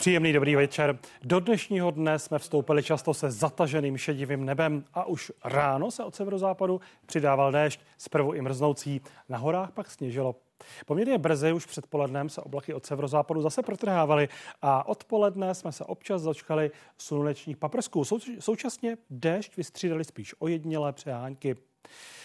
[0.00, 0.98] Příjemný dobrý večer.
[1.22, 6.14] Do dnešního dne jsme vstoupili často se zataženým šedivým nebem a už ráno se od
[6.14, 9.00] severozápadu přidával déšť, zprvu i mrznoucí.
[9.28, 10.36] Na horách pak sněžilo.
[10.86, 14.28] Poměrně brzy už předpolednem se oblaky od severozápadu zase protrhávaly
[14.62, 18.04] a odpoledne jsme se občas dočkali slunečních paprsků.
[18.38, 21.56] současně déšť vystřídali spíš ojedinělé přehánky.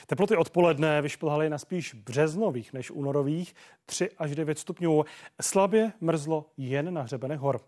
[0.08, 3.56] Teploty odpoledne vyšplhaly na spíš březnových než únorových
[3.86, 5.04] 3 až 9 stupňů.
[5.42, 7.62] Slabě mrzlo jen na hřebenech hor.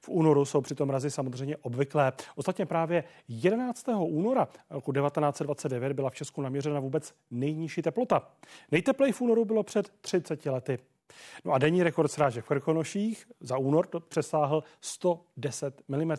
[0.00, 2.12] V únoru jsou přitom mrazy samozřejmě obvyklé.
[2.36, 3.88] Ostatně právě 11.
[3.98, 8.30] února roku 1929 byla v Česku naměřena vůbec nejnižší teplota.
[8.70, 10.78] Nejteplej v únoru bylo před 30 lety.
[11.44, 16.12] No a denní rekord srážek v Krkonoších za únor to přesáhl 110 mm.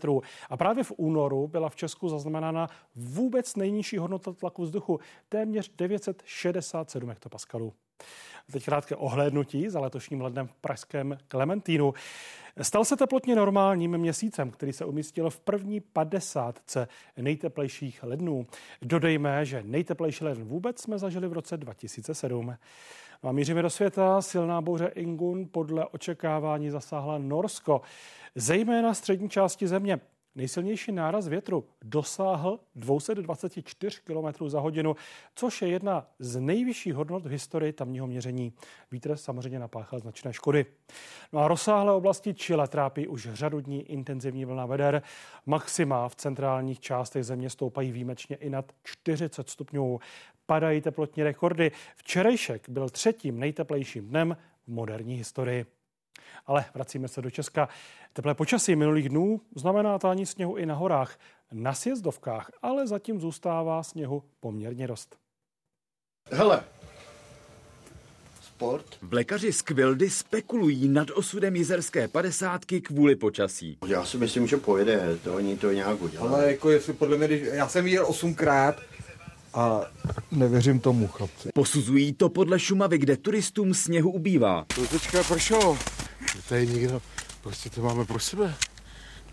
[0.50, 7.10] A právě v únoru byla v Česku zaznamenána vůbec nejnižší hodnota tlaku vzduchu, téměř 967
[7.10, 7.73] hektopaskalů.
[8.52, 11.94] Teď krátké ohlédnutí za letošním lednem v pražském Klementínu.
[12.61, 18.47] Stal se teplotně normálním měsícem, který se umístil v první padesátce nejteplejších lednů.
[18.81, 22.56] Dodejme, že nejteplejší leden vůbec jsme zažili v roce 2007.
[23.23, 24.22] No a míříme do světa.
[24.22, 27.81] Silná bouře Ingun podle očekávání zasáhla Norsko,
[28.36, 30.00] zejména střední části země.
[30.35, 34.95] Nejsilnější náraz větru dosáhl 224 km za hodinu,
[35.35, 38.53] což je jedna z nejvyšších hodnot v historii tamního měření.
[38.91, 40.66] Vítr samozřejmě napáchal značné škody.
[41.33, 45.02] No a rozsáhlé oblasti Chile trápí už řadu dní intenzivní vlna veder.
[45.45, 50.00] Maxima v centrálních částech země stoupají výjimečně i nad 40 stupňů.
[50.45, 51.72] Padají teplotní rekordy.
[51.95, 55.78] Včerejšek byl třetím nejteplejším dnem v moderní historii.
[56.45, 57.70] Ale vracíme se do Česka.
[58.14, 61.20] Teplé počasí minulých dnů znamená tání sněhu i na horách.
[61.52, 65.16] Na sjezdovkách ale zatím zůstává sněhu poměrně dost.
[66.31, 66.64] Hele,
[68.59, 68.86] sport.
[69.02, 73.78] Vlekaři z Kvildy spekulují nad osudem jizerské padesátky kvůli počasí.
[73.88, 76.34] Já si myslím, že pojede, to oni to nějak udělají.
[76.34, 78.75] Ale jako jestli podle mě, když já jsem viděl osmkrát
[79.53, 79.81] a
[80.31, 81.50] nevěřím tomu, chlapci.
[81.53, 84.66] Posuzují to podle Šumavy, kde turistům sněhu ubývá.
[84.75, 85.78] To teďka pršelo.
[86.50, 87.02] Tady nikdo,
[87.42, 88.54] prostě to máme pro sebe.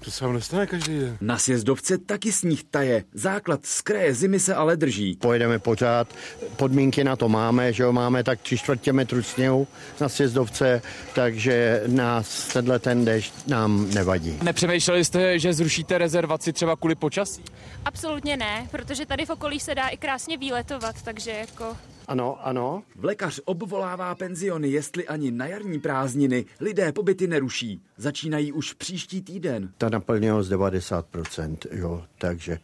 [0.04, 1.16] To se vám nestane každý den.
[1.20, 3.04] Na sjezdovce taky sníh taje.
[3.14, 5.16] Základ z kraje zimy se ale drží.
[5.16, 6.08] Pojedeme pořád,
[6.56, 9.68] podmínky na to máme, že jo, máme tak tři čtvrtě metru sněhu
[10.00, 10.82] na sjezdovce,
[11.14, 14.38] takže nás tenhle ten dešť nám nevadí.
[14.42, 17.44] Nepřemýšleli jste, že zrušíte rezervaci třeba kvůli počasí?
[17.84, 22.82] Absolutně ne, protože tady v okolí se dá i krásně výletovat, takže jako ano, ano.
[22.96, 27.82] Vlekař obvolává penziony, jestli ani na jarní prázdniny lidé pobyty neruší.
[27.96, 29.72] Začínají už příští týden.
[29.78, 32.58] Ta naplněnost 90%, jo, takže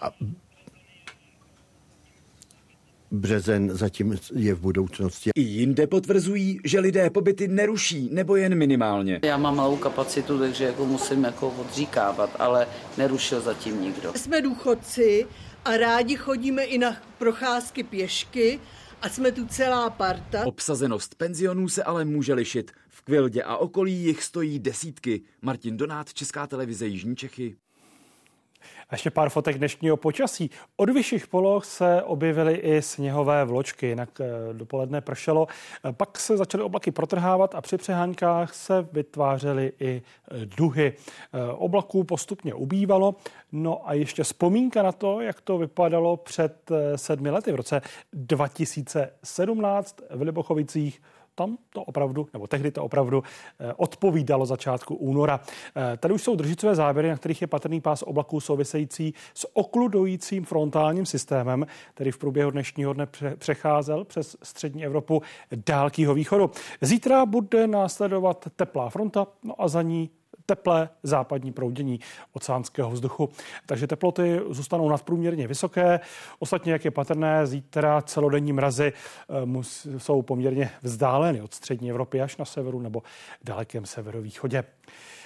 [0.00, 0.10] a
[3.10, 5.30] březen zatím je v budoucnosti.
[5.36, 9.20] I jinde potvrzují, že lidé pobyty neruší, nebo jen minimálně.
[9.24, 12.66] Já mám malou kapacitu, takže jako musím jako odříkávat, ale
[12.98, 14.12] nerušil zatím nikdo.
[14.16, 15.26] Jsme důchodci
[15.64, 18.60] a rádi chodíme i na procházky pěšky
[19.02, 20.46] a jsme tu celá parta.
[20.46, 22.70] Obsazenost penzionů se ale může lišit.
[22.88, 25.22] V Kvildě a okolí jich stojí desítky.
[25.42, 27.56] Martin Donát, Česká televize Jižní Čechy.
[28.90, 30.50] A ještě pár fotek dnešního počasí.
[30.76, 35.46] Od vyšších poloh se objevily i sněhové vločky, jinak eh, dopoledne pršelo.
[35.84, 40.92] Eh, pak se začaly oblaky protrhávat a při přeháňkách se vytvářely i eh, duhy.
[41.56, 43.14] Oblaků postupně ubývalo.
[43.52, 47.80] No a ještě vzpomínka na to, jak to vypadalo před sedmi lety v roce
[48.12, 51.00] 2017 v Libochovicích
[51.38, 55.40] tam to opravdu, nebo tehdy to opravdu eh, odpovídalo začátku února.
[55.76, 60.44] Eh, tady už jsou držicové záběry, na kterých je patrný pás oblaků související s okludujícím
[60.44, 63.06] frontálním systémem, který v průběhu dnešního dne
[63.38, 65.22] přecházel přes střední Evropu
[65.66, 66.50] dálkýho východu.
[66.80, 70.10] Zítra bude následovat teplá fronta, no a za ní
[70.48, 72.00] teplé západní proudění
[72.32, 73.28] oceánského vzduchu.
[73.66, 76.00] Takže teploty zůstanou nadprůměrně vysoké.
[76.38, 82.36] Ostatně, jak je patrné, zítra celodenní mrazy eh, jsou poměrně vzdáleny od střední Evropy až
[82.36, 83.02] na severu nebo
[83.44, 84.64] dalekém severovýchodě.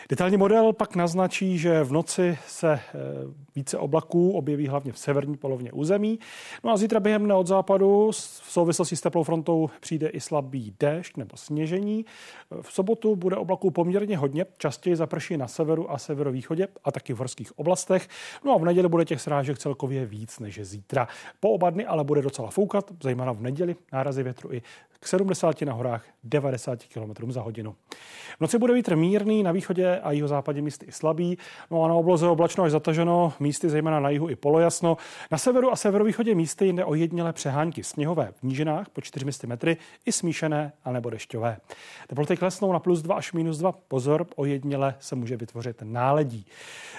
[0.08, 2.81] Detailní model pak naznačí, že v noci se eh,
[3.56, 6.19] více oblaků objeví hlavně v severní polovně území.
[6.64, 10.75] No a zítra během dne od západu v souvislosti s teplou frontou přijde i slabý
[10.81, 12.04] déšť nebo sněžení.
[12.62, 17.19] V sobotu bude oblaků poměrně hodně, častěji zaprší na severu a severovýchodě a taky v
[17.19, 18.08] horských oblastech.
[18.44, 21.08] No a v neděli bude těch srážek celkově víc než zítra.
[21.40, 24.62] Po oba dny ale bude docela foukat, zejména v neděli nárazy větru i
[25.02, 27.75] k 70 na horách 90 km za hodinu.
[28.38, 31.38] V noci bude vítr mírný, na východě a jeho západě místy i slabý,
[31.70, 34.96] no a na obloze oblačno až zataženo, místy zejména na jihu i polojasno.
[35.31, 39.76] Na severu a severovýchodě místy jinde o jedněle přehánky sněhové v nížinách po 400 metry
[40.06, 41.56] i smíšené a nebo dešťové.
[42.08, 43.72] Teploty klesnou na plus 2 až minus 2.
[43.72, 46.46] Pozor, o jedněle se může vytvořit náledí.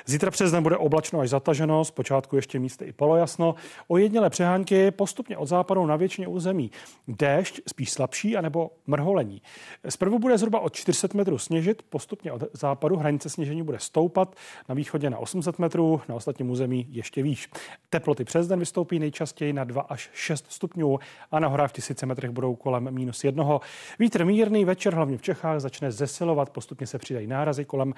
[0.05, 3.55] Zítra přes den bude oblačno až zataženo, zpočátku ještě místy i polojasno.
[3.87, 6.71] O jedněle přehánky postupně od západu na většině území.
[7.07, 9.41] Déšť spíš slabší anebo mrholení.
[9.89, 14.35] Zprvu bude zhruba od 400 metrů sněžit, postupně od západu hranice sněžení bude stoupat,
[14.69, 17.49] na východě na 800 metrů, na ostatním území ještě výš.
[17.89, 20.99] Teploty přes den vystoupí nejčastěji na 2 až 6 stupňů
[21.31, 23.61] a na horách v tisíce metrech budou kolem minus jednoho.
[23.99, 27.93] Vítr mírný večer, hlavně v Čechách, začne zesilovat, postupně se přidají nárazy kolem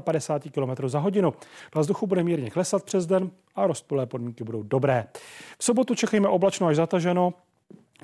[0.00, 1.34] 55 km za hodinu.
[1.74, 5.06] Hlas vzduchu bude mírně klesat přes den a rozptylé podmínky budou dobré.
[5.58, 7.34] V sobotu čekejme oblačno až zataženo,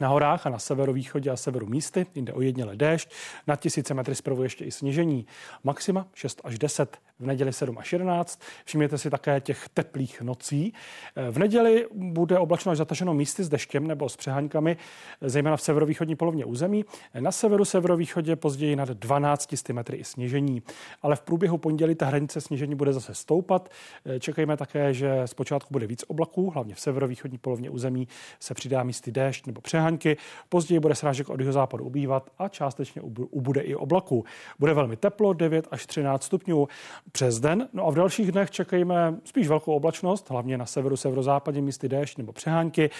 [0.00, 3.10] na horách a na severovýchodě a severu místy, jde o jedněle déšť,
[3.46, 5.26] na tisíce metry zprvu ještě i snížení.
[5.64, 8.40] Maxima 6 až 10, v neděli 7 až 11.
[8.64, 10.74] Všimněte si také těch teplých nocí.
[11.30, 14.76] V neděli bude oblačno až zataženo místy s deštěm nebo s přeháňkami,
[15.20, 16.84] zejména v severovýchodní polovně území.
[17.20, 20.62] Na severu, severovýchodě později nad 12 metry i sněžení.
[21.02, 23.68] Ale v průběhu pondělí ta hranice sněžení bude zase stoupat.
[24.20, 28.08] Čekejme také, že zpočátku bude víc oblaků, hlavně v severovýchodní polovně území
[28.40, 30.16] se přidá místy déšť nebo přeháňky přehaňky,
[30.48, 34.24] později bude srážek od jeho západu ubývat a částečně ubude i oblaku.
[34.58, 36.68] Bude velmi teplo, 9 až 13 stupňů
[37.12, 37.68] přes den.
[37.72, 42.18] No a v dalších dnech čekejme spíš velkou oblačnost, hlavně na severu, severozápadě místy déšť
[42.18, 42.90] nebo přehánky.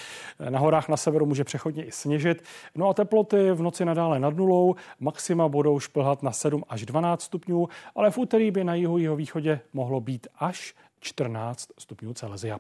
[0.50, 2.43] Na horách na severu může přechodně i sněžit.
[2.75, 7.23] No a teploty v noci nadále nad nulou, maxima budou šplhat na 7 až 12
[7.23, 12.58] stupňů, ale v úterý by na jihu jeho východě mohlo být až 14 stupňů Celsia.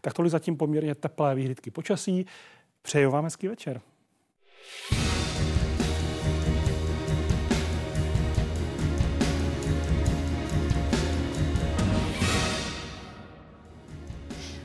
[0.00, 2.26] Tak tolik zatím poměrně teplé výhlídky počasí.
[2.82, 3.80] Přeju vám hezký večer.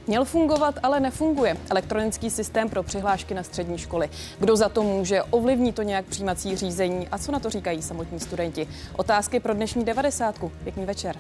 [0.08, 1.58] Měl fungovat, ale nefunguje.
[1.70, 4.10] Elektronický systém pro přihlášky na střední školy.
[4.40, 5.24] Kdo za to může?
[5.24, 7.08] Ovlivní to nějak přijímací řízení?
[7.08, 8.68] A co na to říkají samotní studenti?
[8.98, 10.52] Otázky pro dnešní devadesátku.
[10.64, 11.16] Pěkný večer.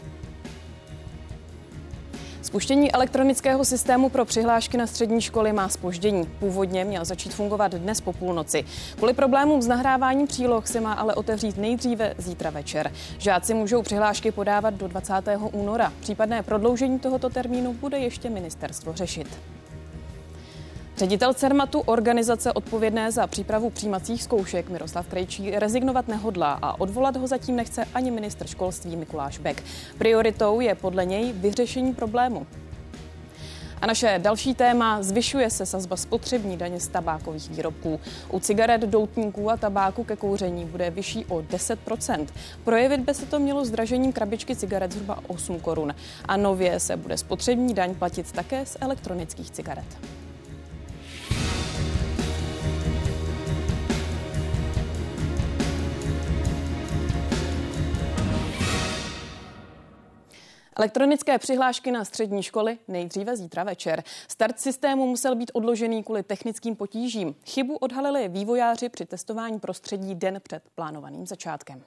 [2.45, 6.25] Spuštění elektronického systému pro přihlášky na střední školy má spoždění.
[6.39, 8.65] Původně měl začít fungovat dnes po půlnoci.
[8.95, 12.91] Kvůli problémům s nahráváním příloh se má ale otevřít nejdříve zítra večer.
[13.17, 15.13] Žáci můžou přihlášky podávat do 20.
[15.51, 15.93] února.
[15.99, 19.27] Případné prodloužení tohoto termínu bude ještě ministerstvo řešit.
[20.97, 27.27] Ředitel CERMATu, organizace odpovědné za přípravu přijímacích zkoušek Miroslav Krejčí, rezignovat nehodlá a odvolat ho
[27.27, 29.63] zatím nechce ani ministr školství Mikuláš Bek.
[29.97, 32.47] Prioritou je podle něj vyřešení problému.
[33.81, 37.99] A naše další téma zvyšuje se sazba spotřební daně z tabákových výrobků.
[38.31, 42.27] U cigaret, doutníků a tabáku ke kouření bude vyšší o 10%
[42.63, 45.95] Projevit by se to mělo zdražením krabičky cigaret zhruba 8 korun.
[46.25, 49.97] A nově se bude spotřební daň platit také z elektronických cigaret.
[60.77, 64.03] Elektronické přihlášky na střední školy nejdříve zítra večer.
[64.27, 67.35] Start systému musel být odložený kvůli technickým potížím.
[67.45, 71.83] Chybu odhalili vývojáři při testování prostředí den před plánovaným začátkem.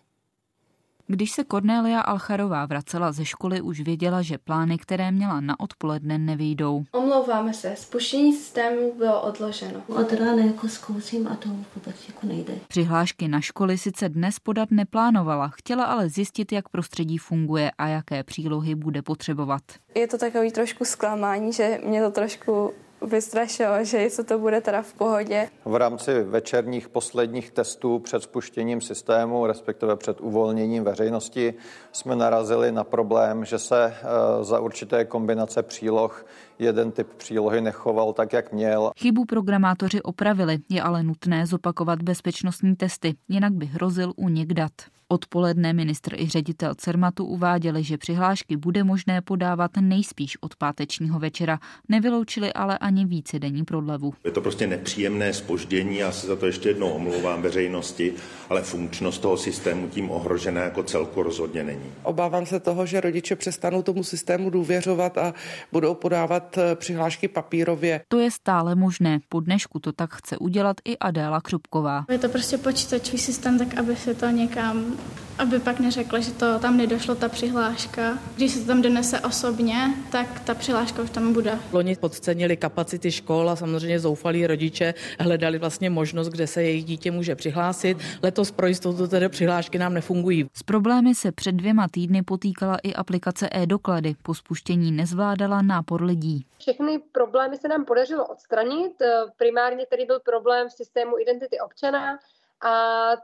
[1.11, 6.19] Když se Cornélia Alcharová vracela ze školy, už věděla, že plány, které měla na odpoledne,
[6.19, 6.85] nevyjdou.
[6.93, 9.83] Omlouváme se, spuštění systému bylo odloženo.
[9.87, 12.55] Od rána jako zkouším a to vůbec jako nejde.
[12.69, 18.23] Přihlášky na školy sice dnes podat neplánovala, chtěla ale zjistit, jak prostředí funguje a jaké
[18.23, 19.63] přílohy bude potřebovat.
[19.95, 22.73] Je to takový trošku zklamání, že mě to trošku
[23.07, 25.49] vystrašilo, že jestli to bude teda v pohodě.
[25.65, 31.55] V rámci večerních posledních testů před spuštěním systému, respektive před uvolněním veřejnosti,
[31.93, 36.27] jsme narazili na problém, že se eh, za určité kombinace příloh
[36.59, 38.91] jeden typ přílohy nechoval tak, jak měl.
[38.99, 44.73] Chybu programátoři opravili, je ale nutné zopakovat bezpečnostní testy, jinak by hrozil únik dat.
[45.11, 51.59] Odpoledne ministr i ředitel Cermatu uváděli, že přihlášky bude možné podávat nejspíš od pátečního večera.
[51.89, 54.15] Nevyloučili ale ani více denní prodlevu.
[54.25, 58.15] Je to prostě nepříjemné spoždění, já se za to ještě jednou omlouvám veřejnosti,
[58.51, 61.93] ale funkčnost toho systému tím ohrožená jako celku rozhodně není.
[62.03, 65.35] Obávám se toho, že rodiče přestanou tomu systému důvěřovat a
[65.73, 68.01] budou podávat eh, přihlášky papírově.
[68.09, 69.19] To je stále možné.
[69.29, 72.05] Po dnešku to tak chce udělat i Adéla Křupková.
[72.11, 74.98] Je to prostě počítačový systém, tak aby se to někam,
[75.39, 78.19] aby pak neřekla, že to tam nedošlo ta přihláška.
[78.37, 81.59] Když se to tam donese osobně, tak ta přihláška už tam bude.
[81.73, 87.11] Loni podcenili kapacity škol a samozřejmě zoufalí rodiče hledali vlastně možnost, kde se jejich dítě
[87.11, 87.99] může přihlásit.
[88.23, 90.51] Letos pro jistotu tedy přihlášky nám nefungují.
[90.55, 94.15] S problémy se před dvěma týdny potýkala i aplikace e-doklady.
[94.23, 96.45] Po spuštění nezvládala nápor lidí.
[96.59, 98.93] Všechny problémy se nám podařilo odstranit.
[99.37, 102.19] Primárně tedy byl problém v systému identity občana,
[102.67, 102.71] a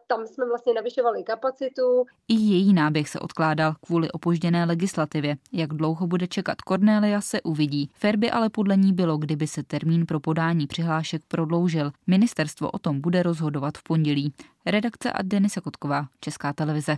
[0.06, 2.06] tam jsme vlastně navyšovali kapacitu.
[2.28, 5.36] I její náběh se odkládal kvůli opožděné legislativě.
[5.52, 7.90] Jak dlouho bude čekat Cornelia se uvidí.
[7.94, 11.90] Fér by ale podle ní bylo, kdyby se termín pro podání přihlášek prodloužil.
[12.06, 14.32] Ministerstvo o tom bude rozhodovat v pondělí.
[14.66, 16.96] Redakce a Denisa Kotková, Česká televize.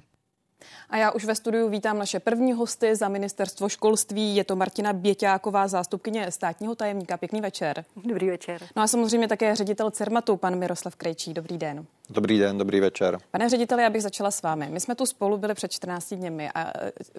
[0.91, 4.37] A já už ve studiu vítám naše první hosty za ministerstvo školství.
[4.37, 7.17] Je to Martina Běťáková, zástupkyně státního tajemníka.
[7.17, 7.85] Pěkný večer.
[8.05, 8.63] Dobrý večer.
[8.77, 11.35] No a samozřejmě také ředitel CERMATu, pan Miroslav Krejčí.
[11.35, 11.87] Dobrý den.
[12.11, 13.19] Dobrý den, dobrý večer.
[13.31, 14.69] Pane řediteli, já bych začala s vámi.
[14.71, 16.73] My jsme tu spolu byli před 14 dny a,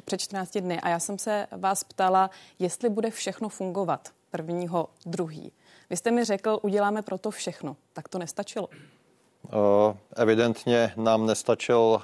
[0.05, 2.29] před 14 dny a já jsem se vás ptala,
[2.59, 5.51] jestli bude všechno fungovat prvního, druhý.
[5.89, 7.75] Vy jste mi řekl, uděláme pro to všechno.
[7.93, 8.69] Tak to nestačilo.
[10.15, 12.01] Evidentně nám nestačil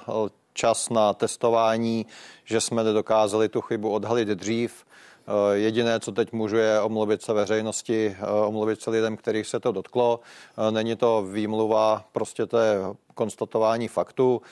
[0.54, 2.06] čas na testování,
[2.44, 4.84] že jsme nedokázali tu chybu odhalit dřív.
[5.26, 9.60] Eh, jediné, co teď můžu, je omluvit se veřejnosti, eh, omluvit se lidem, kterých se
[9.60, 10.20] to dotklo.
[10.68, 12.76] Eh, není to výmluva, prostě to je
[13.14, 14.42] konstatování faktu.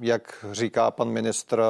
[0.00, 1.62] Jak říká pan ministr,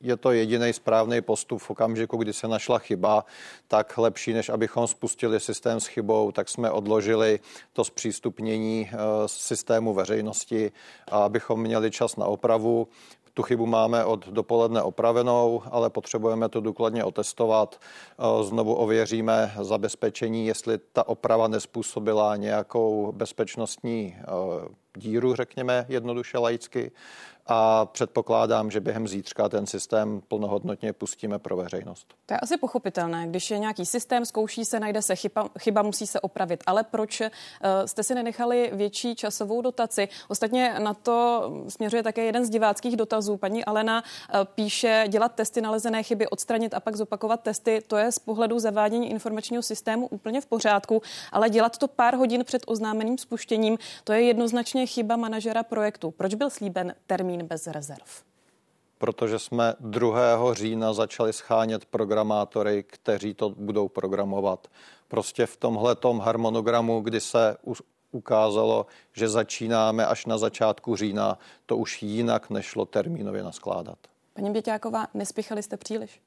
[0.00, 3.24] je to jediný správný postup v okamžiku, kdy se našla chyba,
[3.68, 7.40] tak lepší, než abychom spustili systém s chybou, tak jsme odložili
[7.72, 8.90] to zpřístupnění
[9.26, 10.72] systému veřejnosti
[11.10, 12.88] abychom měli čas na opravu.
[13.38, 17.80] Tu chybu máme od dopoledne opravenou, ale potřebujeme to důkladně otestovat.
[18.18, 24.24] Eh, znovu ověříme zabezpečení, jestli ta oprava nespůsobila nějakou bezpečnostní eh,
[24.98, 26.90] díru, řekněme jednoduše laicky
[27.50, 32.14] a předpokládám, že během zítřka ten systém plnohodnotně pustíme pro veřejnost.
[32.26, 33.26] To je asi pochopitelné.
[33.28, 36.64] Když je nějaký systém, zkouší se, najde se chyba, chyba musí se opravit.
[36.66, 37.26] Ale proč uh,
[37.86, 40.08] jste si nenechali větší časovou dotaci?
[40.28, 43.36] Ostatně na to směřuje také jeden z diváckých dotazů.
[43.36, 47.82] Paní Alena uh, píše, dělat testy nalezené chyby, odstranit a pak zopakovat testy.
[47.86, 51.02] To je z pohledu zavádění informačního systému úplně v pořádku,
[51.32, 56.10] ale dělat to pár hodin před oznámeným spuštěním, to je jednoznačně chyba manažera projektu.
[56.10, 58.06] Proč byl slíben termín bez rezerv?
[58.98, 60.54] Protože jsme 2.
[60.54, 64.68] října začali schánět programátory, kteří to budou programovat.
[65.08, 67.56] Prostě v tomhle harmonogramu, kdy se
[68.12, 73.98] ukázalo, že začínáme až na začátku října, to už jinak nešlo termínově naskládat.
[74.34, 76.20] Paní Běťáková, nespěchali jste příliš?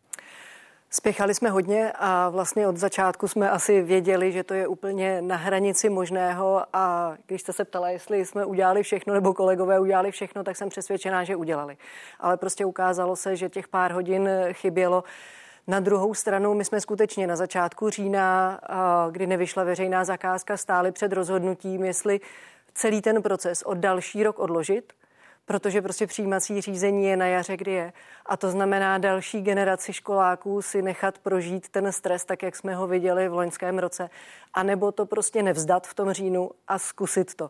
[0.94, 5.36] Spěchali jsme hodně a vlastně od začátku jsme asi věděli, že to je úplně na
[5.36, 10.44] hranici možného a když jste se ptala, jestli jsme udělali všechno nebo kolegové udělali všechno,
[10.44, 11.78] tak jsem přesvědčená, že udělali.
[12.20, 15.04] Ale prostě ukázalo se, že těch pár hodin chybělo.
[15.68, 18.60] Na druhou stranu, my jsme skutečně na začátku října,
[19.12, 22.20] kdy nevyšla veřejná zakázka, stáli před rozhodnutím, jestli
[22.74, 24.94] celý ten proces od další rok odložit,
[25.46, 27.94] protože prostě přijímací řízení je na jaře, kdy je.
[28.26, 32.88] A to znamená další generaci školáků si nechat prožít ten stres, tak jak jsme ho
[32.88, 34.10] viděli v loňském roce,
[34.54, 37.50] anebo to prostě nevzdat v tom říjnu a zkusit to.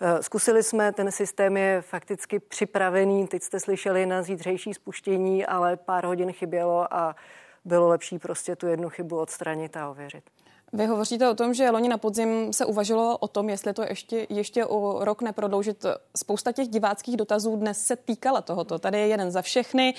[0.00, 5.76] Eh, zkusili jsme, ten systém je fakticky připravený, teď jste slyšeli na zítřejší spuštění, ale
[5.76, 7.16] pár hodin chybělo a
[7.64, 10.24] bylo lepší prostě tu jednu chybu odstranit a ověřit.
[10.72, 14.26] Vy hovoříte o tom, že loni na podzim se uvažovalo o tom, jestli to ještě,
[14.28, 15.86] ještě o rok neprodloužit.
[16.16, 18.78] Spousta těch diváckých dotazů dnes se týkala tohoto.
[18.78, 19.94] Tady je jeden za všechny.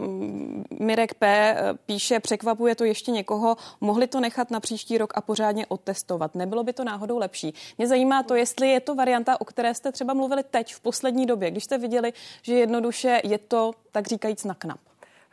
[0.00, 1.56] Um, Mirek P.
[1.86, 6.34] Píše, překvapuje to ještě někoho, mohli to nechat na příští rok a pořádně otestovat.
[6.34, 7.54] Nebylo by to náhodou lepší?
[7.78, 11.26] Mě zajímá to, jestli je to varianta, o které jste třeba mluvili teď v poslední
[11.26, 14.78] době, když jste viděli, že jednoduše je to, tak říkajíc, na knap.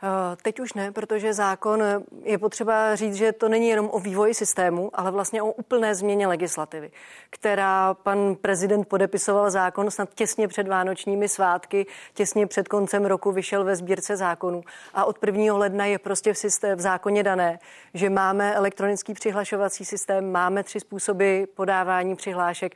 [0.04, 4.00] Eh, teď už ne, protože zákon eh, je potřeba říct, že to není jenom o
[4.00, 6.90] vývoji systému, ale vlastně o úplné změně legislativy,
[7.30, 13.64] která pan prezident podepisoval zákon snad těsně před vánočními svátky, těsně před koncem roku vyšel
[13.64, 14.62] ve sbírce zákonů
[14.94, 15.56] a od 1.
[15.56, 17.58] ledna je prostě v, systém, v zákoně dané,
[17.94, 22.74] že máme elektronický přihlašovací systém, máme tři způsoby podávání přihlášek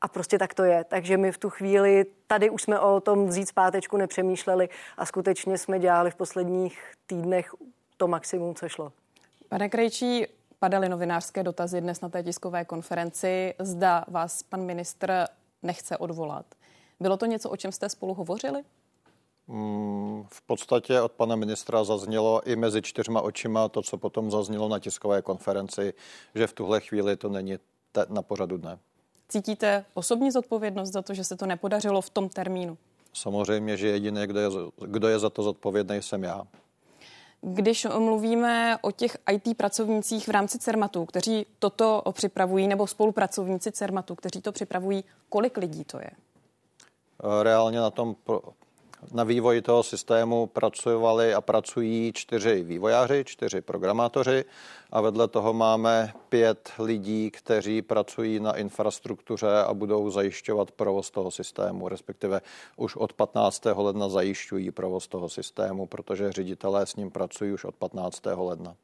[0.00, 0.84] a prostě tak to je.
[0.84, 5.58] Takže my v tu chvíli, tady už jsme o tom vzít zpátečku nepřemýšleli a skutečně
[5.58, 7.54] jsme dělali v posledních týdnech
[7.96, 8.92] to maximum, co šlo.
[9.48, 10.26] Pane Krejčí,
[10.58, 13.54] padaly novinářské dotazy dnes na té tiskové konferenci.
[13.58, 15.26] Zda vás pan ministr
[15.62, 16.46] nechce odvolat.
[17.00, 18.62] Bylo to něco, o čem jste spolu hovořili?
[19.48, 24.68] Mm, v podstatě od pana ministra zaznělo i mezi čtyřma očima to, co potom zaznělo
[24.68, 25.94] na tiskové konferenci,
[26.34, 27.58] že v tuhle chvíli to není
[27.92, 28.78] te- na pořadu dne.
[29.30, 32.78] Cítíte osobní zodpovědnost za to, že se to nepodařilo v tom termínu?
[33.12, 34.48] Samozřejmě, že jediný, kdo je,
[34.86, 36.46] kdo je za to zodpovědný, jsem já.
[37.42, 44.14] Když mluvíme o těch IT pracovnících v rámci CERMATu, kteří toto připravují, nebo spolupracovníci CERMATu,
[44.14, 46.10] kteří to připravují, kolik lidí to je?
[47.42, 48.16] Reálně na tom
[49.12, 54.44] na vývoji toho systému pracovali a pracují čtyři vývojáři, čtyři programátoři
[54.90, 61.30] a vedle toho máme pět lidí, kteří pracují na infrastruktuře a budou zajišťovat provoz toho
[61.30, 62.40] systému, respektive
[62.76, 63.64] už od 15.
[63.64, 68.22] ledna zajišťují provoz toho systému, protože ředitelé s ním pracují už od 15.
[68.36, 68.76] ledna.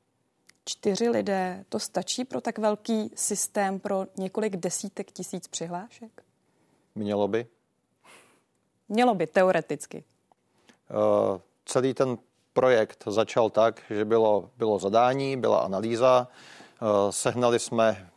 [0.64, 6.22] Čtyři lidé, to stačí pro tak velký systém pro několik desítek tisíc přihlášek?
[6.94, 7.46] Mělo by.
[8.88, 10.04] Mělo by, teoreticky.
[10.90, 12.18] Uh, celý ten
[12.52, 16.28] projekt začal tak, že bylo, bylo zadání, byla analýza,
[16.82, 18.10] uh, sehnali jsme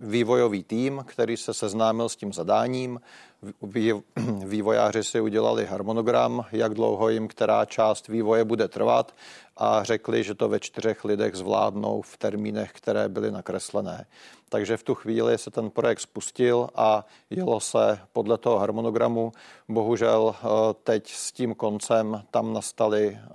[0.00, 3.00] vývojový tým, který se seznámil s tím zadáním.
[4.46, 9.14] Vývojáři si udělali harmonogram, jak dlouho jim která část vývoje bude trvat
[9.56, 14.06] a řekli, že to ve čtyřech lidech zvládnou v termínech, které byly nakreslené.
[14.54, 19.32] Takže v tu chvíli se ten projekt spustil a jelo se podle toho harmonogramu.
[19.68, 20.46] Bohužel eh,
[20.82, 23.30] teď s tím koncem tam nastaly eh,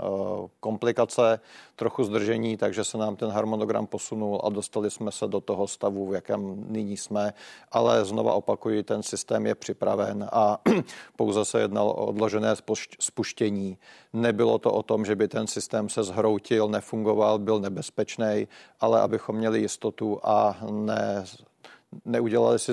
[0.60, 1.40] komplikace,
[1.76, 6.10] trochu zdržení, takže se nám ten harmonogram posunul a dostali jsme se do toho stavu,
[6.10, 7.34] v jakém nyní jsme.
[7.72, 10.58] Ale znova opakuji, ten systém je připraven a
[11.16, 12.56] pouze se jednalo o odložené
[13.00, 13.78] spuštění.
[14.14, 18.48] Nebylo to o tom, že by ten systém se zhroutil, nefungoval, byl nebezpečný,
[18.80, 21.09] ale abychom měli jistotu a ne,
[22.06, 22.72] neudělali si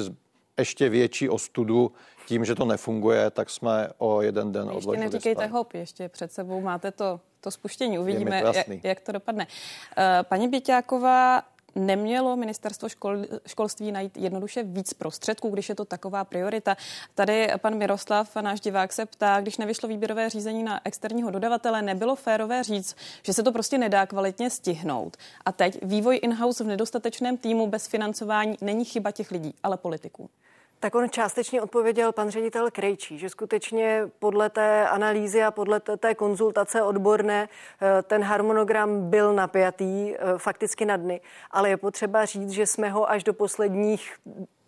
[0.58, 1.92] ještě větší ostudu
[2.26, 5.04] tím, že to nefunguje, tak jsme o jeden den ještě odložili.
[5.04, 5.50] Ještě neříkejte stav.
[5.50, 7.98] hop, ještě před sebou máte to, to spuštění.
[7.98, 9.46] Uvidíme, to jak, jak to dopadne.
[9.98, 11.42] Eh, paní Běťáková,
[11.76, 13.16] nemělo ministerstvo škol,
[13.46, 16.76] školství najít jednoduše víc prostředků, když je to taková priorita.
[17.14, 22.16] Tady pan Miroslav, náš divák, se ptá, když nevyšlo výběrové řízení na externího dodavatele, nebylo
[22.16, 25.16] férové říct, že se to prostě nedá kvalitně stihnout.
[25.44, 30.30] A teď vývoj in-house v nedostatečném týmu bez financování není chyba těch lidí, ale politiků.
[30.80, 36.14] Tak on částečně odpověděl pan ředitel Krejčí, že skutečně podle té analýzy a podle té
[36.14, 42.50] konzultace odborné eh, ten harmonogram byl napjatý eh, fakticky na dny, ale je potřeba říct,
[42.50, 44.16] že jsme ho až do posledních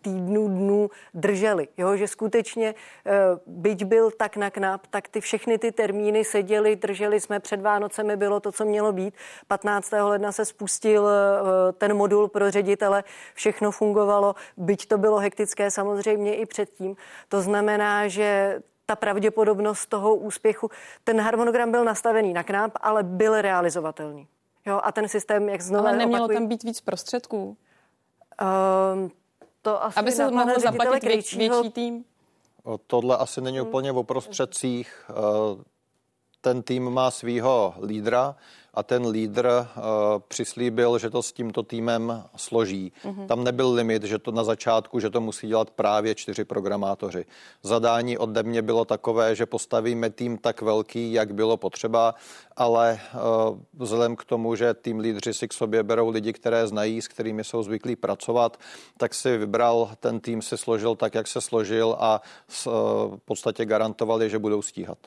[0.01, 1.67] týdnů, dnů drželi.
[1.77, 1.95] Jo?
[1.95, 3.11] Že skutečně, eh,
[3.45, 8.17] byť byl tak na knap, tak ty všechny ty termíny seděli, drželi jsme před Vánocemi,
[8.17, 9.13] bylo to, co mělo být.
[9.47, 9.91] 15.
[9.91, 16.35] ledna se spustil eh, ten modul pro ředitele, všechno fungovalo, byť to bylo hektické samozřejmě
[16.35, 16.95] i předtím.
[17.29, 20.69] To znamená, že ta pravděpodobnost toho úspěchu,
[21.03, 24.27] ten harmonogram byl nastavený na knap, ale byl realizovatelný.
[24.65, 27.57] Jo, a ten systém, jak znovu Ale nemělo opakuji, tam být víc prostředků?
[28.41, 29.11] Um,
[29.61, 32.05] to asi Aby se mohl zaplatit větší, větší tým?
[32.87, 35.05] Tohle asi není úplně o prostředcích.
[36.41, 38.35] Ten tým má svého lídra
[38.73, 39.83] a ten lídr uh,
[40.27, 42.91] přislíbil, že to s tímto týmem složí.
[43.03, 43.27] Mm-hmm.
[43.27, 47.25] Tam nebyl limit, že to na začátku, že to musí dělat právě čtyři programátoři.
[47.63, 52.15] Zadání ode mě bylo takové, že postavíme tým tak velký, jak bylo potřeba,
[52.55, 52.99] ale
[53.49, 57.07] uh, vzhledem k tomu, že tým lídři si k sobě berou lidi, které znají, s
[57.07, 58.57] kterými jsou zvyklí pracovat,
[58.97, 62.73] tak si vybral, ten tým si složil tak, jak se složil a s, uh,
[63.17, 64.97] v podstatě garantovali, že budou stíhat.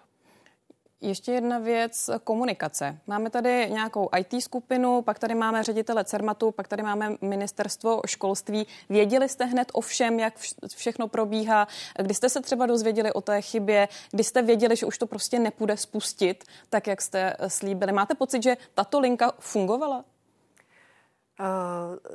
[1.05, 2.99] Ještě jedna věc, komunikace.
[3.07, 8.67] Máme tady nějakou IT skupinu, pak tady máme ředitele CERMATu, pak tady máme ministerstvo školství.
[8.89, 10.35] Věděli jste hned o všem, jak
[10.77, 11.69] všechno probíhá?
[12.03, 13.89] Kdy jste se třeba dozvěděli o té chybě?
[14.11, 17.93] Kdy jste věděli, že už to prostě nepůjde spustit, tak jak jste slíbili?
[17.93, 20.05] Máte pocit, že tato linka fungovala?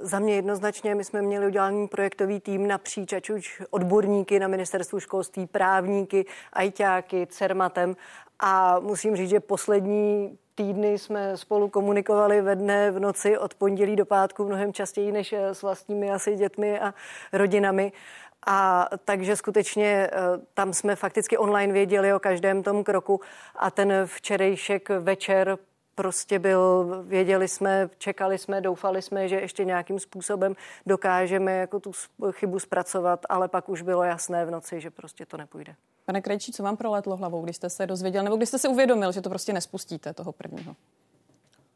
[0.01, 4.99] Za mě jednoznačně, my jsme měli udělaný projektový tým napříč, ať už odborníky na ministerstvu
[4.99, 7.95] školství, právníky, ajťáky, CERMATem
[8.39, 13.95] a musím říct, že poslední týdny jsme spolu komunikovali ve dne, v noci od pondělí
[13.95, 16.93] do pátku mnohem častěji než s vlastními asi dětmi a
[17.33, 17.91] rodinami.
[18.47, 20.09] A takže skutečně
[20.53, 23.21] tam jsme fakticky online věděli o každém tom kroku
[23.55, 25.57] a ten včerejšek večer
[25.97, 30.55] prostě byl, věděli jsme, čekali jsme, doufali jsme, že ještě nějakým způsobem
[30.85, 31.91] dokážeme jako tu
[32.31, 35.75] chybu zpracovat, ale pak už bylo jasné v noci, že prostě to nepůjde.
[36.05, 39.11] Pane Krejčí, co vám proletlo hlavou, když jste se dozvěděl, nebo když jste se uvědomil,
[39.11, 40.75] že to prostě nespustíte toho prvního?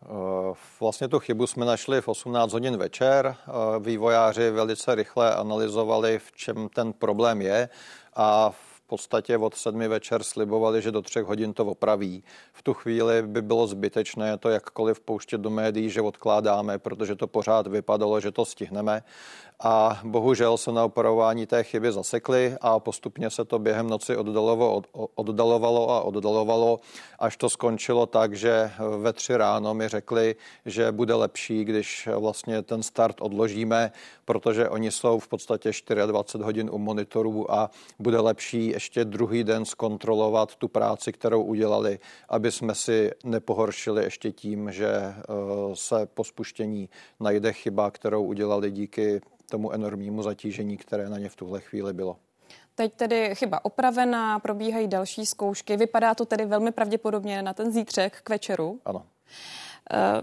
[0.04, 3.36] Eh, vlastně tu chybu jsme našli v 18 hodin večer.
[3.40, 7.70] Eh, vývojáři velice rychle analyzovali, v čem ten problém je
[8.14, 12.24] a v podstatě od sedmi večer slibovali, že do třech hodin to opraví.
[12.54, 17.28] V tu chvíli by bylo zbytečné to jakkoliv pouštět do médií, že odkládáme, protože to
[17.28, 19.04] pořád vypadalo, že to stihneme
[19.64, 24.82] a bohužel se na operování té chyby zasekly a postupně se to během noci oddalovalo,
[25.16, 26.80] oddalovalo a oddalovalo,
[27.20, 32.62] až to skončilo tak, že ve tři ráno mi řekli, že bude lepší, když vlastně
[32.62, 33.92] ten start odložíme,
[34.26, 35.72] protože oni jsou v podstatě
[36.06, 37.70] 24 hodin u monitorů a
[38.00, 44.32] bude lepší ještě druhý den zkontrolovat tu práci, kterou udělali, aby jsme si nepohoršili ještě
[44.32, 45.14] tím, že eh,
[45.74, 51.36] se po spuštění najde chyba, kterou udělali díky tomu enormnímu zatížení, které na ně v
[51.36, 52.18] tuhle chvíli bylo.
[52.76, 55.78] Teď tedy chyba opravená, probíhají další zkoušky.
[55.78, 58.80] Vypadá to tedy velmi pravděpodobně na ten zítřek k večeru.
[58.86, 59.00] Ano.
[59.00, 60.22] Uh,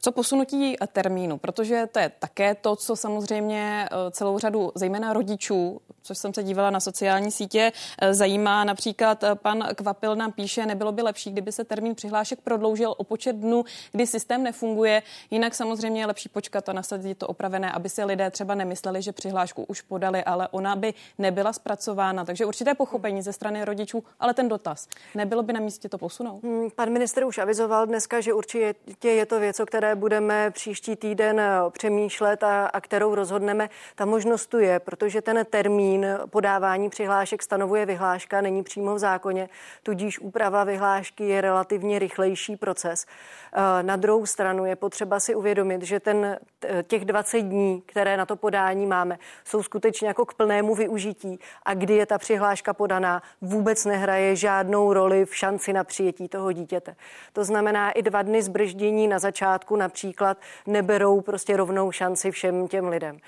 [0.00, 5.80] co posunutí termínu, protože to je také to, co samozřejmě eh, celou řadu, zejména rodičů,
[6.02, 8.64] což jsem se dívala na sociální sítě, eh, zajímá.
[8.64, 13.04] Například eh, pan Kvapil nám píše, nebylo by lepší, kdyby se termín přihlášek prodloužil o
[13.04, 15.02] počet dnů, kdy systém nefunguje.
[15.30, 19.12] Jinak samozřejmě je lepší počkat a nasadit to opravené, aby si lidé třeba nemysleli, že
[19.12, 22.24] přihlášku už podali, ale ona by nebyla zpracována.
[22.24, 24.88] Takže určité pochopení ze strany rodičů, ale ten dotaz.
[25.14, 26.42] Nebylo by na místě to posunout?
[26.42, 30.96] Hmm, pan minister už avizoval dneska, že určitě je to věc, o které budeme příští
[30.96, 36.90] týden eh, přemýšlet a, a kterou rozhodneme, ta možnost tu je, protože ten termín podávání
[36.90, 39.48] přihlášek stanovuje vyhláška, není přímo v zákoně,
[39.82, 43.06] tudíž úprava vyhlášky je relativně rychlejší proces.
[43.52, 46.38] Eh, na druhou stranu je potřeba si uvědomit, že ten,
[46.86, 51.74] těch 20 dní, které na to podání máme, jsou skutečně jako k plnému využití a
[51.74, 56.96] kdy je ta přihláška podaná, vůbec nehraje žádnou roli v šanci na přijetí toho dítěte.
[57.32, 62.88] To znamená i dva dny zbrždění na začátku například neberou prostě rovnou šanci všem těm
[62.88, 63.20] lidem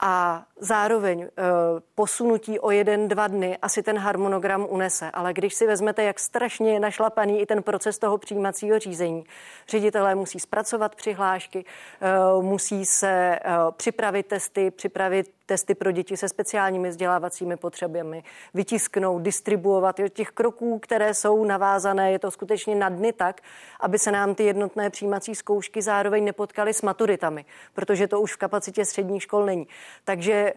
[0.00, 1.28] a zároveň e,
[1.94, 5.10] posunutí o jeden, dva dny asi ten harmonogram unese.
[5.10, 9.24] Ale když si vezmete, jak strašně je našlapaný i ten proces toho přijímacího řízení,
[9.68, 11.64] ředitelé musí zpracovat přihlášky,
[12.00, 13.40] e, musí se e,
[13.76, 20.00] připravit testy, připravit testy pro děti se speciálními vzdělávacími potřebami, vytisknout, distribuovat.
[20.10, 23.40] Těch kroků, které jsou navázané, je to skutečně na dny tak,
[23.80, 28.36] aby se nám ty jednotné přijímací zkoušky zároveň nepotkaly s maturitami, protože to už v
[28.36, 29.68] kapacitě středních škol není.
[30.04, 30.52] Takže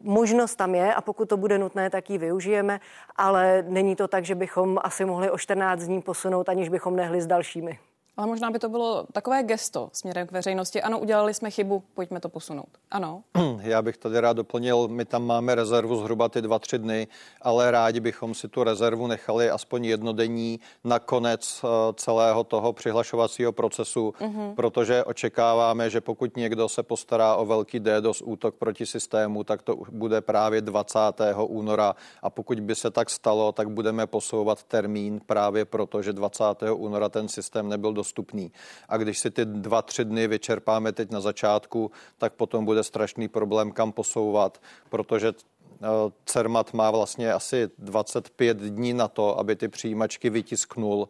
[0.00, 2.80] Možnost tam je a pokud to bude nutné, tak ji využijeme,
[3.16, 7.20] ale není to tak, že bychom asi mohli o 14 dní posunout, aniž bychom nehli
[7.20, 7.78] s dalšími.
[8.16, 10.82] Ale možná by to bylo takové gesto směrem k veřejnosti.
[10.82, 12.68] Ano, udělali jsme chybu, pojďme to posunout.
[12.90, 13.22] Ano.
[13.60, 17.08] Já bych tady rád doplnil, my tam máme rezervu zhruba ty dva, tři dny,
[17.42, 23.52] ale rádi bychom si tu rezervu nechali aspoň jednodenní na konec eh, celého toho přihlašovacího
[23.52, 24.54] procesu, mm-hmm.
[24.54, 29.76] protože očekáváme, že pokud někdo se postará o velký DDoS útok proti systému, tak to
[29.90, 30.98] bude právě 20.
[31.46, 36.44] února a pokud by se tak stalo, tak budeme posouvat termín právě proto, že 20.
[36.74, 38.52] února ten systém nebyl dost dostupný.
[38.88, 43.28] A když si ty dva, tři dny vyčerpáme teď na začátku, tak potom bude strašný
[43.28, 45.86] problém, kam posouvat, protože eh,
[46.24, 51.08] Cermat má vlastně asi 25 dní na to, aby ty přijímačky vytisknul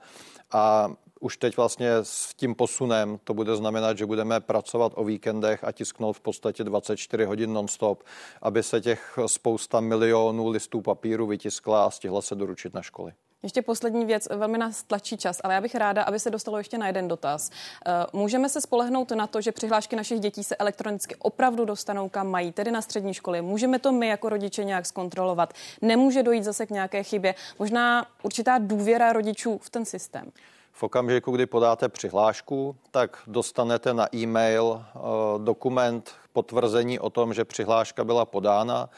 [0.53, 5.65] a už teď vlastně s tím posunem to bude znamenat, že budeme pracovat o víkendech
[5.65, 8.03] a tisknout v podstatě 24 hodin nonstop,
[8.43, 13.13] aby se těch spousta milionů listů papíru vytiskla a stihla se doručit na školy.
[13.47, 16.79] Ještě poslední věc, velmi nás tlačí čas, ale já bych ráda, aby se dostalo ještě
[16.79, 17.51] na jeden dotaz.
[17.87, 22.29] Eh, můžeme se spolehnout na to, že přihlášky našich dětí se elektronicky opravdu dostanou kam
[22.31, 23.43] mají, tedy na střední školy.
[23.43, 25.53] Můžeme to my jako rodiče nějak zkontrolovat.
[25.83, 27.35] Nemůže dojít zase k nějaké chybě.
[27.59, 30.33] Možná určitá důvěra rodičů v ten systém.
[30.73, 34.99] V okamžiku, kdy podáte přihlášku, tak dostanete na e-mail eh,
[35.45, 38.89] dokument potvrzení o tom, že přihláška byla podána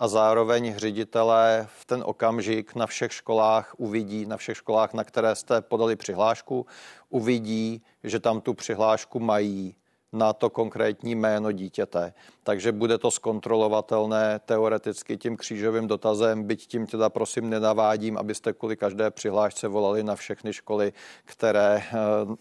[0.00, 5.34] a zároveň ředitelé v ten okamžik na všech školách uvidí, na všech školách, na které
[5.34, 6.66] jste podali přihlášku,
[7.08, 9.74] uvidí, že tam tu přihlášku mají
[10.12, 12.12] na to konkrétní jméno dítěte.
[12.42, 18.76] Takže bude to zkontrolovatelné teoreticky tím křížovým dotazem, byť tím teda prosím nenavádím, abyste kvůli
[18.76, 20.92] každé přihlášce volali na všechny školy,
[21.24, 21.82] které,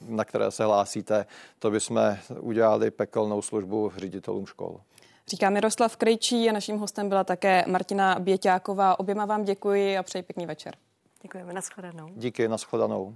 [0.07, 1.25] na které se hlásíte.
[1.59, 4.79] To bychom udělali pekelnou službu ředitelům škol.
[5.29, 8.99] Říká Miroslav Krejčí a naším hostem byla také Martina Běťáková.
[8.99, 10.75] Oběma vám děkuji a přeji pěkný večer.
[11.21, 12.09] Děkujeme, nashledanou.
[12.15, 13.15] Díky, nashledanou.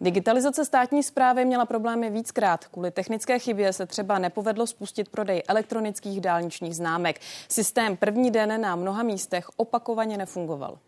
[0.00, 2.64] Digitalizace státní zprávy měla problémy víckrát.
[2.64, 7.20] Kvůli technické chybě se třeba nepovedlo spustit prodej elektronických dálničních známek.
[7.48, 10.78] Systém první den na mnoha místech opakovaně nefungoval.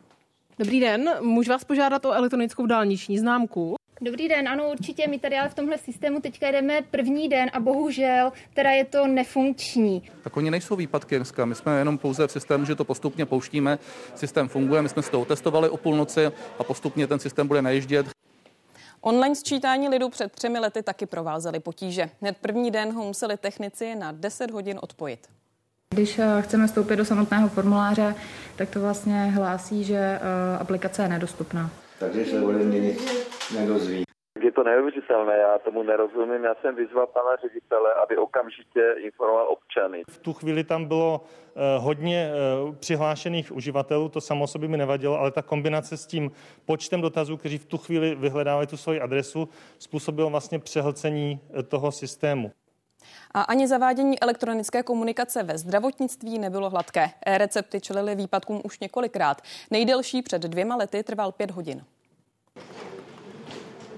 [0.58, 3.76] Dobrý den, můžu vás požádat o elektronickou dálniční známku?
[4.00, 5.08] Dobrý den, ano, určitě.
[5.08, 9.06] My tady ale v tomhle systému teďka jdeme první den a bohužel teda je to
[9.06, 10.02] nefunkční.
[10.22, 11.44] Tak oni nejsou výpadky dneska.
[11.44, 13.78] My jsme jenom pouze v systému, že to postupně pouštíme.
[14.14, 16.26] Systém funguje, my jsme si to testovali o půlnoci
[16.58, 18.06] a postupně ten systém bude najíždět.
[19.00, 22.10] Online sčítání lidu před třemi lety taky provázely potíže.
[22.20, 25.28] Hned první den ho museli technici na 10 hodin odpojit.
[25.90, 28.14] Když eh, chceme vstoupit do samotného formuláře,
[28.56, 30.20] tak to vlastně hlásí, že eh,
[30.58, 31.70] aplikace je nedostupná.
[31.98, 34.04] Takže se ode mě nic nedozví.
[34.42, 36.44] Je to neuvěřitelné, já tomu nerozumím.
[36.44, 40.02] Já jsem vyzval pana ředitele, aby okamžitě informoval občany.
[40.10, 42.30] V tu chvíli tam bylo uh, hodně
[42.64, 46.30] uh, přihlášených uživatelů, to samo sobě mi nevadilo, ale ta kombinace s tím
[46.64, 51.92] počtem dotazů, kteří v tu chvíli vyhledávali tu svoji adresu, způsobilo vlastně přehlcení uh, toho
[51.92, 52.52] systému.
[53.34, 57.10] A ani zavádění elektronické komunikace ve zdravotnictví nebylo hladké.
[57.26, 59.42] E-recepty čelily výpadkům už několikrát.
[59.70, 61.84] Nejdelší před dvěma lety trval pět hodin.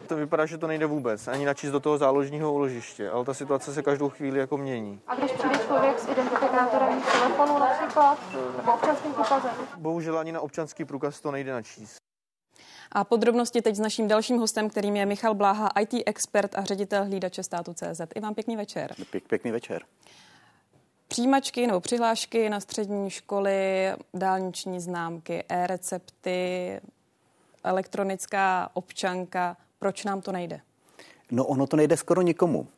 [0.06, 3.74] To vypadá, že to nejde vůbec, ani načíst do toho záložního úložiště, ale ta situace
[3.74, 5.00] se každou chvíli jako mění.
[5.06, 8.18] A když přijde člověk s identifikátorem telefonu například,
[8.56, 9.50] nebo občanským průkazem?
[9.76, 12.07] Bohužel ani na občanský průkaz to nejde načíst.
[12.92, 17.04] A podrobnosti teď s naším dalším hostem, kterým je Michal Bláha, IT expert a ředitel
[17.04, 18.00] hlídače státu CZ.
[18.14, 18.94] I vám pěkný večer.
[19.10, 19.82] Pěk, pěkný večer.
[21.08, 26.80] Přijímačky nebo přihlášky na střední školy, dálniční známky, e-recepty,
[27.64, 29.56] elektronická občanka.
[29.78, 30.60] Proč nám to nejde?
[31.30, 32.68] No ono to nejde skoro nikomu.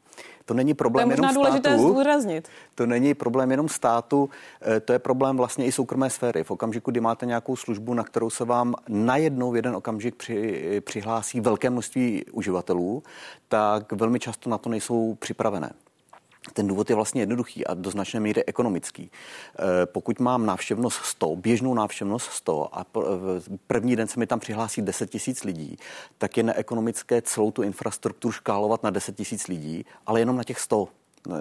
[0.44, 1.88] To není problém to je jenom důležité státu.
[1.88, 2.49] zdůraznit.
[2.75, 4.31] To není problém jenom státu,
[4.62, 6.44] eh, to je problém vlastně i soukromé sféry.
[6.44, 10.81] V okamžiku, kdy máte nějakou službu, na kterou se vám najednou v jeden okamžik při,
[10.85, 13.03] přihlásí velké množství uživatelů,
[13.49, 15.70] tak velmi často na to nejsou připravené.
[16.53, 19.11] Ten důvod je vlastně jednoduchý a do značné míry ekonomický.
[19.11, 22.87] Eh, pokud mám návštěvnost 100, běžnou návštěvnost 100 a
[23.66, 25.76] první den se mi tam přihlásí 10 tisíc lidí,
[26.18, 30.61] tak je neekonomické celou tu infrastrukturu škálovat na 10 tisíc lidí, ale jenom na těch
[30.61, 30.88] 100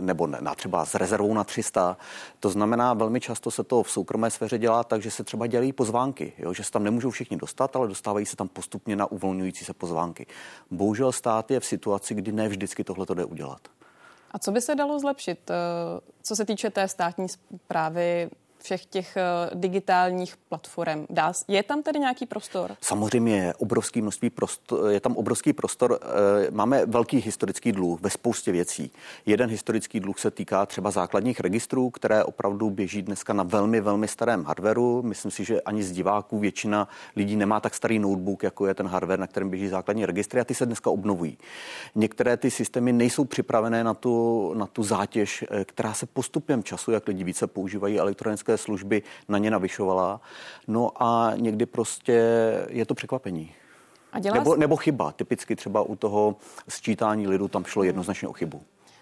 [0.01, 1.97] nebo na třeba s rezervou na 300.
[2.39, 5.73] To znamená, velmi často se to v soukromé sféře dělá tak, že se třeba dělají
[5.73, 6.53] pozvánky, jo?
[6.53, 10.25] že se tam nemůžou všichni dostat, ale dostávají se tam postupně na uvolňující se pozvánky.
[10.71, 13.59] Bohužel stát je v situaci, kdy ne vždycky tohle to jde udělat.
[14.31, 15.55] A co by se dalo zlepšit, eh,
[16.23, 18.29] co se týče té státní zprávy
[18.63, 21.05] všech těch eh, digitálních platform.
[21.47, 22.75] Je tam tedy nějaký prostor?
[22.81, 25.99] Samozřejmě je, obrovský množství prostor, je tam obrovský prostor.
[26.01, 28.91] Eh, máme velký historický dluh ve spoustě věcí.
[29.25, 34.07] Jeden historický dluh se týká třeba základních registrů, které opravdu běží dneska na velmi, velmi
[34.07, 35.01] starém hardwareu.
[35.01, 38.87] Myslím si, že ani z diváků většina lidí nemá tak starý notebook, jako je ten
[38.87, 41.37] hardware, na kterém běží základní registry a ty se dneska obnovují.
[41.95, 46.91] Některé ty systémy nejsou připravené na tu, na tu zátěž, eh, která se postupem času,
[46.91, 50.21] jak lidi více používají elektronické zpravodajské služby na ně navyšovala.
[50.67, 52.21] No a někdy prostě
[52.69, 53.51] je to překvapení.
[54.13, 55.11] A dělá nebo, nebo chyba.
[55.11, 56.35] Typicky třeba u toho
[56.67, 58.61] sčítání lidu tam šlo jednoznačně o chybu.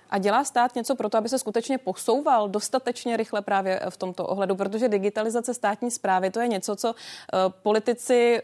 [0.09, 4.27] A dělá stát něco pro to, aby se skutečně posouval dostatečně rychle právě v tomto
[4.27, 8.39] ohledu, protože digitalizace státní zprávy to je něco, co eh, politici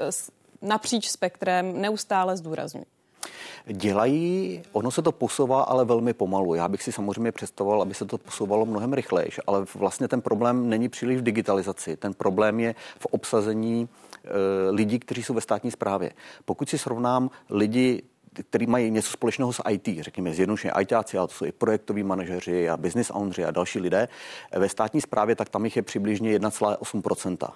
[0.62, 2.86] napříč spektrem neustále zdůrazňují.
[3.66, 6.56] Dělají, ono se to posouvá, ale velmi pomalu.
[6.56, 10.70] Já bych si samozřejmě představoval, aby se to posouvalo mnohem rychleji, ale vlastně ten problém
[10.70, 11.98] není příliš v digitalizaci.
[11.98, 14.30] Ten problém je v obsazení e,
[14.72, 16.12] lidí, kteří jsou ve státní správě.
[16.46, 18.04] Pokud si srovnám lidi
[18.50, 22.70] který mají něco společného s IT, řekněme zjednodušeně ITáci, ale to jsou i projektoví manažeři
[22.70, 24.08] a business ownři a další lidé,
[24.56, 27.50] ve státní správě, tak tam jich je přibližně 1,8%.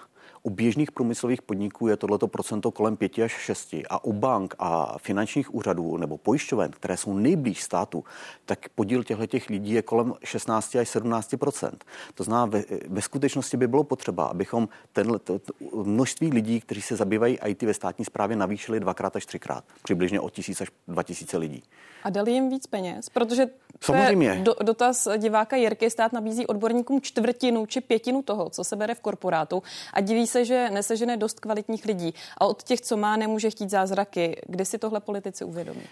[0.44, 4.98] U běžných průmyslových podniků je tohleto procento kolem 5 až 6 a u bank a
[4.98, 8.04] finančních úřadů nebo pojišťoven, které jsou nejblíž státu,
[8.46, 11.72] tak podíl těchto lidí je kolem 16 až 17%
[12.14, 16.82] To znamená, ve, ve skutečnosti by bylo potřeba, abychom tenhle, to, to, množství lidí, kteří
[16.82, 21.38] se zabývají IT ve státní správě, navýšili dvakrát až třikrát, přibližně o tisíc až 2000
[21.38, 21.64] lidí.
[22.04, 23.46] A dali jim víc peněz, protože
[23.82, 24.40] Samozřejmě.
[24.44, 29.00] Do, dotaz diváka Jirky stát nabízí odborníkům čtvrtinu či pětinu toho, co se bere v
[29.00, 29.64] korporátu
[29.94, 33.70] a diví se, že nesežene dost kvalitních lidí a od těch, co má, nemůže chtít
[33.70, 34.42] zázraky.
[34.48, 35.84] Kdy si tohle politici uvědomí?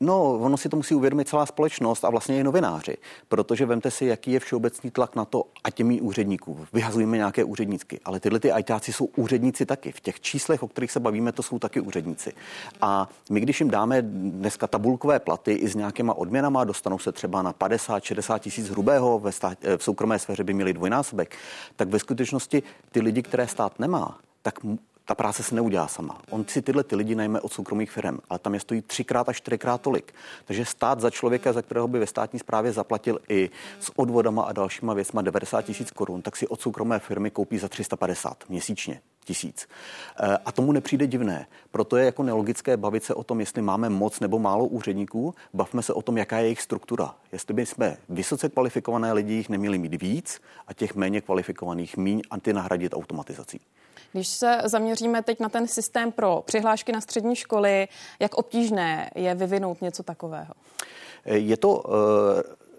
[0.00, 2.96] No, ono si to musí uvědomit celá společnost a vlastně i novináři,
[3.28, 6.66] protože vemte si, jaký je všeobecný tlak na to, a těmi úředníků.
[6.72, 9.92] Vyhazujeme nějaké úředníky, ale tyhle ty ajtáci jsou úředníci taky.
[9.92, 12.32] V těch číslech, o kterých se bavíme, to jsou taky úředníci.
[12.80, 17.42] A my, když jim dáme dneska tabulkové platy i s nějakýma odměnama, dostanou se třeba
[17.42, 21.36] na 50-60 tisíc hrubého, ve stát, v soukromé sféře by měli dvojnásobek,
[21.76, 24.54] tak ve skutečnosti ty lidi, které stát nemá, tak
[25.06, 26.18] ta práce se neudělá sama.
[26.30, 29.36] On si tyhle ty lidi najme od soukromých firm, ale tam je stojí třikrát až
[29.36, 30.14] čtyřikrát tolik.
[30.44, 34.52] Takže stát za člověka, za kterého by ve státní správě zaplatil i s odvodama a
[34.52, 39.00] dalšíma věcma 90 tisíc korun, tak si od soukromé firmy koupí za 350 měsíčně.
[39.26, 39.68] Tisíc.
[40.20, 41.46] Eh, a tomu nepřijde divné.
[41.70, 45.34] Proto je jako nelogické bavit se o tom, jestli máme moc nebo málo úředníků.
[45.54, 47.14] Bavme se o tom, jaká je jejich struktura.
[47.32, 52.22] Jestli by jsme vysoce kvalifikované lidi jich neměli mít víc a těch méně kvalifikovaných míň
[52.30, 53.60] a ty nahradit automatizací.
[54.12, 57.88] Když se zaměříme teď na ten systém pro přihlášky na střední školy,
[58.20, 60.54] jak obtížné je vyvinout něco takového?
[61.24, 61.84] Je to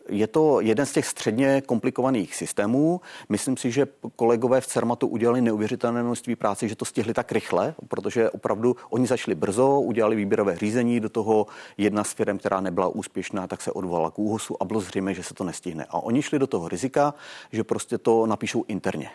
[0.10, 3.02] je to jeden z těch středně komplikovaných systémů.
[3.30, 7.76] Myslím si, že kolegové v CERMATu udělali neuvěřitelné množství práce, že to stihli tak rychle,
[7.88, 12.88] protože opravdu oni začali brzo, udělali výběrové řízení, do toho jedna z firm, která nebyla
[12.88, 15.86] úspěšná, tak se odvolala k úhosu a bylo zřejmé, že se to nestihne.
[15.90, 17.14] A oni šli do toho rizika,
[17.52, 19.10] že prostě to napíšou interně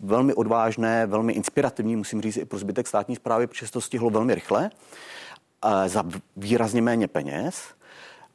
[0.00, 4.34] velmi odvážné, velmi inspirativní, musím říct, i pro zbytek státní zprávy, protože to stihlo velmi
[4.34, 4.70] rychle,
[5.86, 6.04] za
[6.36, 7.62] výrazně méně peněz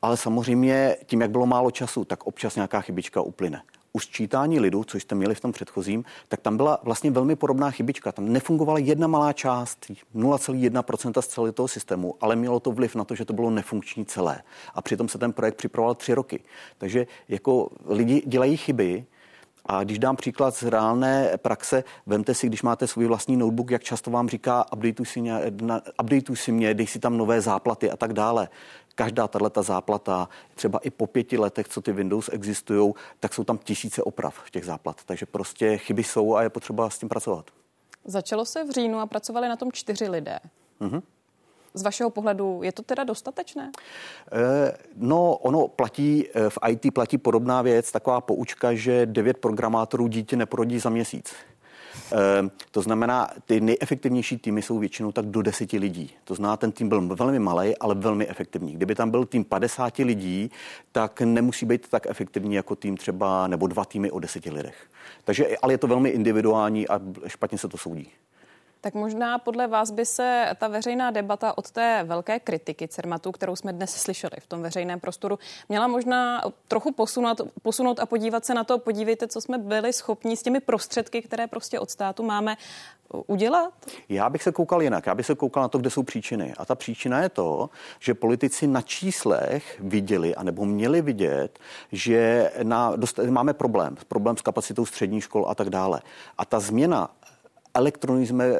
[0.03, 3.61] ale samozřejmě tím, jak bylo málo času, tak občas nějaká chybička uplyne.
[3.93, 7.71] U sčítání lidu, což jste měli v tom předchozím, tak tam byla vlastně velmi podobná
[7.71, 8.11] chybička.
[8.11, 9.85] Tam nefungovala jedna malá část,
[10.15, 14.05] 0,1% z celého toho systému, ale mělo to vliv na to, že to bylo nefunkční
[14.05, 14.41] celé.
[14.75, 16.43] A přitom se ten projekt připravoval tři roky.
[16.77, 19.05] Takže jako lidi dělají chyby,
[19.65, 23.83] a když dám příklad z reálné praxe, vemte si, když máte svůj vlastní notebook, jak
[23.83, 25.39] často vám říká, updateuj si, mě,
[26.01, 28.49] updateuj si mě, dej si tam nové záplaty a tak dále
[28.95, 33.57] každá tato záplata, třeba i po pěti letech, co ty Windows existují, tak jsou tam
[33.57, 35.01] tisíce oprav v těch záplat.
[35.05, 37.45] Takže prostě chyby jsou a je potřeba s tím pracovat.
[38.05, 40.39] Začalo se v říjnu a pracovali na tom čtyři lidé.
[40.81, 41.01] Mm-hmm.
[41.73, 43.71] Z vašeho pohledu je to teda dostatečné?
[44.31, 50.07] Eh, no, ono platí, eh, v IT platí podobná věc, taková poučka, že devět programátorů
[50.07, 51.33] dítě neporodí za měsíc.
[52.11, 56.11] Ehm, to znamená, ty nejefektivnější týmy jsou většinou tak do deseti lidí.
[56.23, 58.73] To znamená, ten tým byl velmi malý, ale velmi efektivní.
[58.73, 60.51] Kdyby tam byl tým 50 lidí,
[60.91, 64.75] tak nemusí být tak efektivní jako tým třeba nebo dva týmy o deseti lidech.
[65.23, 68.07] Takže, ale je to velmi individuální a špatně se to soudí.
[68.83, 73.55] Tak možná podle vás by se ta veřejná debata od té velké kritiky CERMATu, kterou
[73.55, 78.53] jsme dnes slyšeli v tom veřejném prostoru, měla možná trochu posunout, posunout a podívat se
[78.53, 82.57] na to, podívejte, co jsme byli schopni s těmi prostředky, které prostě od státu máme,
[83.27, 83.73] udělat?
[84.09, 85.05] Já bych se koukal jinak.
[85.05, 86.53] Já bych se koukal na to, kde jsou příčiny.
[86.57, 87.69] A ta příčina je to,
[87.99, 91.59] že politici na číslech viděli, anebo měli vidět,
[91.91, 93.97] že na, dost, máme problém.
[94.07, 96.01] Problém s kapacitou středních škol a tak dále.
[96.37, 97.09] A ta změna
[97.73, 98.55] elektronizme e,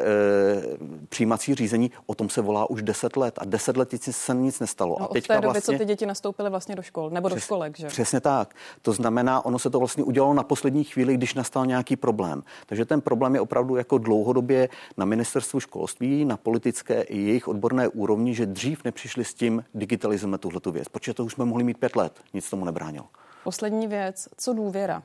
[1.10, 4.98] přijímací řízení, o tom se volá už 10 let a 10 let se nic nestalo.
[5.00, 7.30] No, a teďka od té doby, vlastně, co ty děti nastoupily vlastně do škol, nebo
[7.30, 7.88] přes, do školek, že?
[7.88, 8.56] Přesně tak.
[8.82, 12.44] To znamená, ono se to vlastně udělalo na poslední chvíli, když nastal nějaký problém.
[12.66, 17.88] Takže ten problém je opravdu jako dlouhodobě na ministerstvu školství, na politické i jejich odborné
[17.88, 21.78] úrovni, že dřív nepřišli s tím digitalizujeme tuhletu věc, protože to už jsme mohli mít
[21.78, 23.06] pět let, nic tomu nebránilo.
[23.44, 25.04] Poslední věc, co důvěra?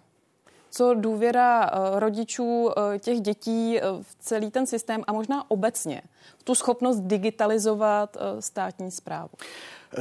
[0.70, 6.02] Co důvěra eh, rodičů eh, těch dětí eh, v celý ten systém a možná obecně
[6.38, 9.31] v tu schopnost digitalizovat státní zprávu?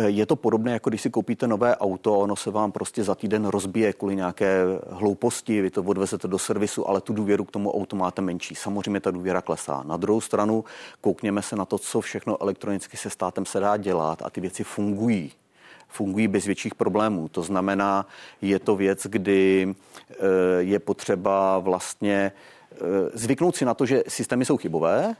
[0.05, 3.45] Je to podobné, jako když si koupíte nové auto, ono se vám prostě za týden
[3.45, 7.95] rozbije kvůli nějaké hlouposti, vy to odvezete do servisu, ale tu důvěru k tomu autu
[7.95, 8.55] máte menší.
[8.55, 9.83] Samozřejmě ta důvěra klesá.
[9.83, 10.63] Na druhou stranu
[11.01, 14.63] koukněme se na to, co všechno elektronicky se státem se dá dělat a ty věci
[14.63, 15.31] fungují
[15.87, 17.27] fungují bez větších problémů.
[17.27, 18.07] To znamená,
[18.41, 19.75] je to věc, kdy
[20.09, 20.15] eh,
[20.59, 22.31] je potřeba vlastně
[22.71, 22.77] eh,
[23.13, 25.15] zvyknout si na to, že systémy jsou chybové,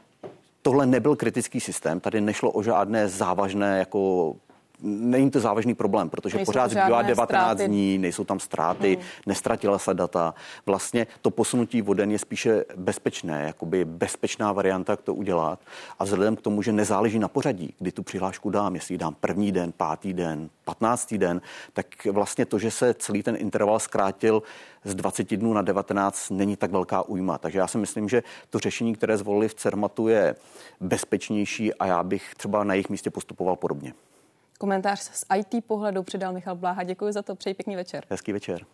[0.62, 4.34] Tohle nebyl kritický systém, tady nešlo o žádné závažné jako
[4.82, 7.68] není to závažný problém, protože nejsou pořád zbývá 19 ztráty.
[7.68, 9.04] dní, nejsou tam ztráty, hmm.
[9.26, 10.34] nestratila se data.
[10.66, 15.60] Vlastně to posunutí voden je spíše bezpečné, jakoby bezpečná varianta, jak to udělat.
[15.98, 19.14] A vzhledem k tomu, že nezáleží na pořadí, kdy tu přihlášku dám, jestli ji dám
[19.20, 21.40] první den, pátý den, patnáctý den,
[21.72, 24.42] tak vlastně to, že se celý ten interval zkrátil
[24.84, 27.38] z 20 dnů na 19, není tak velká újma.
[27.38, 30.34] Takže já si myslím, že to řešení, které zvolili v CERMATu, je
[30.80, 33.92] bezpečnější a já bych třeba na jejich místě postupoval podobně.
[34.58, 36.82] Komentář z IT pohledu přidal Michal Bláha.
[36.82, 38.04] Děkuji za to, přeji pěkný večer.
[38.10, 38.66] Hezký večer.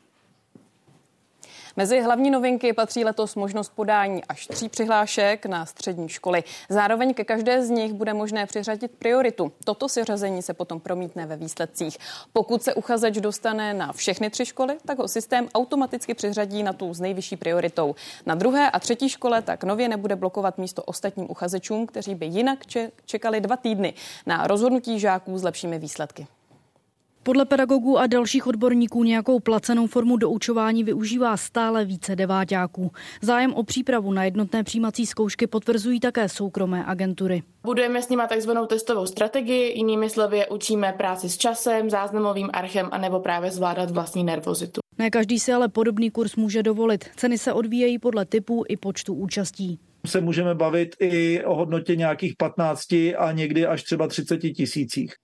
[1.76, 6.44] Mezi hlavní novinky patří letos možnost podání až tří přihlášek na střední školy.
[6.68, 9.52] Zároveň ke každé z nich bude možné přiřadit prioritu.
[9.64, 11.98] Toto řazení se potom promítne ve výsledcích.
[12.32, 16.94] Pokud se uchazeč dostane na všechny tři školy, tak ho systém automaticky přiřadí na tu
[16.94, 17.94] s nejvyšší prioritou.
[18.26, 22.58] Na druhé a třetí škole tak nově nebude blokovat místo ostatním uchazečům, kteří by jinak
[23.04, 23.94] čekali dva týdny
[24.26, 26.26] na rozhodnutí žáků s lepšími výsledky.
[27.26, 32.92] Podle pedagogů a dalších odborníků nějakou placenou formu doučování využívá stále více deváťáků.
[33.22, 37.42] Zájem o přípravu na jednotné přijímací zkoušky potvrzují také soukromé agentury.
[37.62, 42.88] Budujeme s nimi takzvanou testovou strategii, jinými slovy je učíme práci s časem, záznamovým archem
[42.92, 44.80] a nebo právě zvládat vlastní nervozitu.
[44.98, 47.04] Ne každý si ale podobný kurz může dovolit.
[47.16, 49.78] Ceny se odvíjejí podle typu i počtu účastí.
[50.06, 55.14] se můžeme bavit i o hodnotě nějakých 15 a někdy až třeba 30 tisících.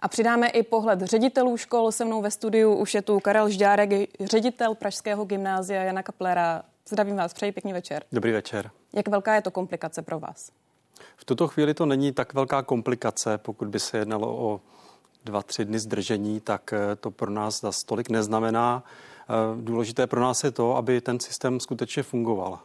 [0.00, 1.92] A přidáme i pohled ředitelů škol.
[1.92, 3.90] Se mnou ve studiu už je tu Karel Žďárek,
[4.20, 6.62] ředitel Pražského gymnázia Jana Kaplera.
[6.88, 8.02] Zdravím vás, přeji pěkný večer.
[8.12, 8.70] Dobrý večer.
[8.92, 10.50] Jak velká je to komplikace pro vás?
[11.16, 14.60] V tuto chvíli to není tak velká komplikace, pokud by se jednalo o
[15.24, 18.84] dva, tři dny zdržení, tak eh, to pro nás zase tolik neznamená.
[19.28, 22.58] Eh, důležité pro nás je to, aby ten systém skutečně fungoval.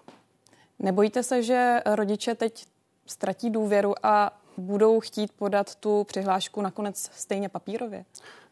[0.80, 2.66] Nebojíte se, že rodiče teď
[3.06, 8.06] ztratí důvěru a budou chtít podat tu přihlášku nakonec stejně papírově?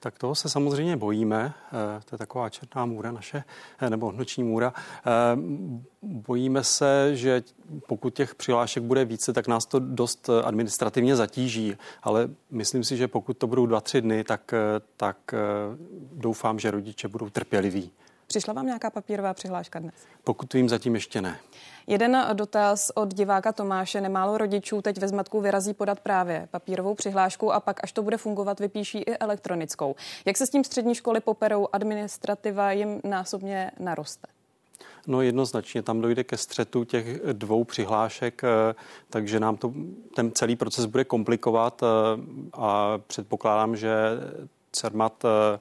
[0.04, 1.54] Tak toho se samozřejmě bojíme.
[1.68, 3.44] Eh, to je taková černá můra naše,
[3.80, 4.74] eh, nebo noční můra.
[4.76, 5.12] Eh,
[6.02, 7.44] bojíme se, že
[7.88, 11.78] pokud těch přihlášek bude více, tak nás to dost administrativně zatíží.
[12.04, 14.54] Ale myslím si, že pokud to budou dva, tři dny, tak,
[14.98, 15.18] tak
[16.12, 17.92] doufám, že rodiče budou trpěliví.
[18.32, 19.94] Přišla vám nějaká papírová přihláška dnes?
[20.24, 21.40] Pokud vím, zatím ještě ne.
[21.88, 24.02] Jeden dotaz od diváka Tomáše.
[24.02, 28.18] Nemálo rodičů teď ve zmatku vyrazí podat právě papírovou přihlášku a pak, až to bude
[28.18, 29.96] fungovat, vypíší i elektronickou.
[30.26, 31.68] Jak se s tím střední školy poperou?
[31.74, 34.28] Administrativa jim násobně naroste.
[35.08, 38.76] No jednoznačně, tam dojde ke střetu těch dvou přihlášek, eh,
[39.10, 39.74] takže nám to,
[40.16, 41.88] ten celý proces bude komplikovat eh,
[42.54, 43.92] a předpokládám, že
[44.72, 45.60] CERMAT eh,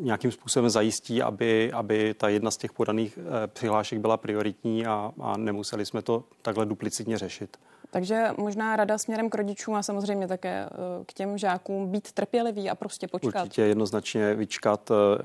[0.00, 5.12] nějakým způsobem zajistí, aby, aby ta jedna z těch podaných eh, přihlášek byla prioritní a,
[5.20, 7.56] a nemuseli jsme to takhle duplicitně řešit.
[7.90, 12.70] Takže možná rada směrem k rodičům a samozřejmě také eh, k těm žákům být trpělivý
[12.70, 13.42] a prostě počkat.
[13.42, 15.22] Určitě jednoznačně vyčkat eh,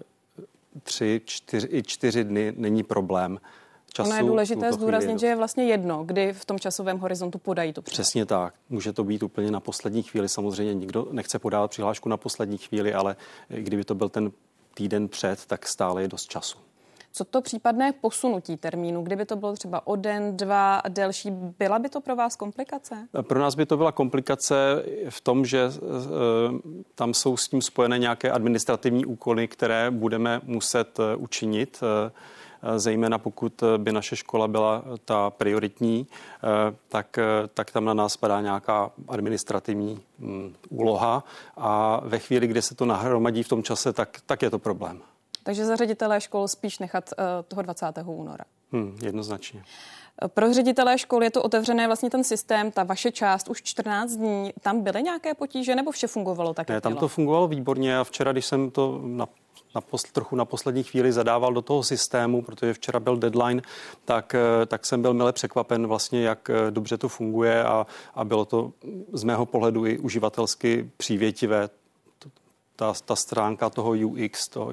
[0.84, 3.39] tři, čtyři, i čtyři dny není problém.
[3.93, 7.74] Času ono je důležité zdůraznit, že je vlastně jedno, kdy v tom časovém horizontu podají
[7.74, 8.01] tu přihlášku.
[8.03, 8.53] Přesně tak.
[8.70, 10.30] Může to být úplně na poslední chvíli.
[10.30, 13.16] Samozřejmě nikdo nechce podávat přihlášku na poslední chvíli, ale
[13.49, 14.32] kdyby to byl ten
[14.74, 16.57] týden před, tak stále je dost času.
[17.13, 21.89] Co to případné posunutí termínu, kdyby to bylo třeba o den, dva delší, byla by
[21.89, 23.07] to pro vás komplikace?
[23.22, 24.55] Pro nás by to byla komplikace
[25.09, 25.69] v tom, že e,
[26.95, 31.80] tam jsou s tím spojené nějaké administrativní úkoly, které budeme muset e, učinit.
[32.64, 36.07] E, zejména pokud by naše škola byla ta prioritní,
[36.88, 37.20] tak,
[37.53, 41.24] tak tam na nás padá nějaká administrativní mm, úloha
[41.57, 45.01] a ve chvíli, kdy se to nahromadí v tom čase, tak, tak je to problém.
[45.43, 47.09] Takže za ředitelé škol spíš nechat
[47.47, 47.86] toho 20.
[48.05, 48.43] února.
[48.72, 49.64] Hmm, jednoznačně.
[50.28, 54.53] Pro ředitelé škol je to otevřené vlastně ten systém, ta vaše část už 14 dní.
[54.62, 56.70] Tam byly nějaké potíže nebo vše fungovalo tak?
[56.70, 59.28] Ne, tam to fungovalo výborně a včera, když jsem to na
[59.76, 63.61] na posl, trochu na poslední chvíli zadával do toho systému, protože včera byl deadline,
[64.05, 68.24] tak, eh, tak jsem byl mile překvapen vlastně, jak eh, dobře to funguje a, a
[68.24, 68.74] bylo to
[69.13, 71.69] z mého pohledu i uživatelsky přívětivé.
[72.76, 74.72] Ta, ta stránka toho UX, toho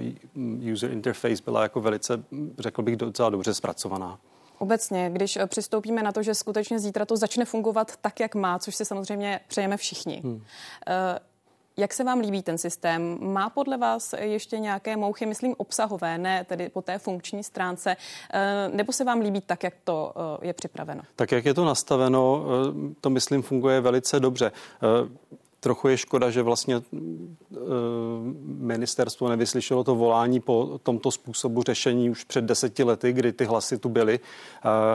[0.73, 2.25] user interface byla jako velice,
[2.59, 4.19] řekl bych, docela dobře zpracovaná.
[4.59, 8.59] Obecně, když eh, přistoupíme na to, že skutečně zítra to začne fungovat tak, jak má,
[8.59, 10.21] což si samozřejmě přejeme všichni.
[10.25, 10.45] Hmm.
[11.79, 13.19] Jak se vám líbí ten systém?
[13.21, 17.97] Má podle vás ještě nějaké mouchy, myslím obsahové, ne tedy po té funkční stránce,
[18.33, 20.13] eh, nebo se vám líbí tak, jak to
[20.43, 21.03] eh, je připraveno?
[21.17, 24.53] Tak, jak je to nastaveno, eh, to myslím funguje velice dobře.
[25.61, 26.83] Trochu je škoda, že vlastně
[28.45, 33.79] ministerstvo nevyslyšelo to volání po tomto způsobu řešení už před deseti lety, kdy ty hlasy
[33.79, 34.21] tu byly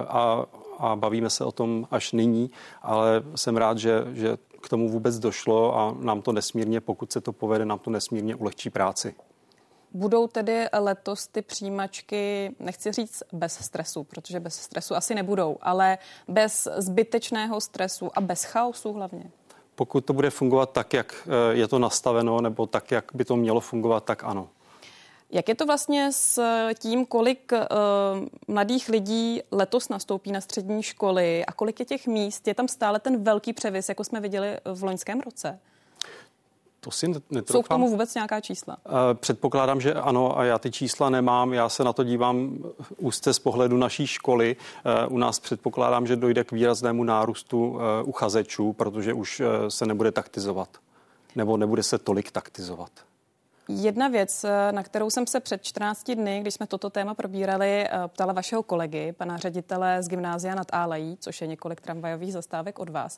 [0.07, 0.45] a,
[0.79, 5.19] a bavíme se o tom až nyní, ale jsem rád, že, že k tomu vůbec
[5.19, 9.15] došlo a nám to nesmírně, pokud se to povede, nám to nesmírně ulehčí práci.
[9.91, 15.97] Budou tedy letos ty přijímačky, nechci říct bez stresu, protože bez stresu asi nebudou, ale
[16.27, 19.31] bez zbytečného stresu a bez chaosu hlavně?
[19.75, 23.35] Pokud to bude fungovat tak, jak eh, je to nastaveno, nebo tak, jak by to
[23.35, 24.49] mělo fungovat, tak ano.
[25.35, 26.41] Jak je to vlastně s
[26.79, 27.57] tím, kolik uh,
[28.47, 32.47] mladých lidí letos nastoupí na střední školy a kolik je těch míst?
[32.47, 35.59] Je tam stále ten velký převis, jako jsme viděli v loňském roce?
[36.79, 37.43] To si netroufám.
[37.47, 38.77] Jsou k tomu vůbec nějaká čísla?
[38.85, 41.53] Uh, předpokládám, že ano a já ty čísla nemám.
[41.53, 42.57] Já se na to dívám
[42.97, 44.55] úzce z pohledu naší školy.
[45.09, 50.69] U nás předpokládám, že dojde k výraznému nárůstu uchazečů, protože už se nebude taktizovat.
[51.35, 52.91] Nebo nebude se tolik taktizovat.
[53.67, 57.89] Jedna věc, na kterou jsem se před 14 dny, když jsme toto téma probírali, eh,
[58.07, 62.89] ptala vašeho kolegy, pana ředitele z Gymnázia nad Álejí, což je několik tramvajových zastávek od
[62.89, 63.17] vás.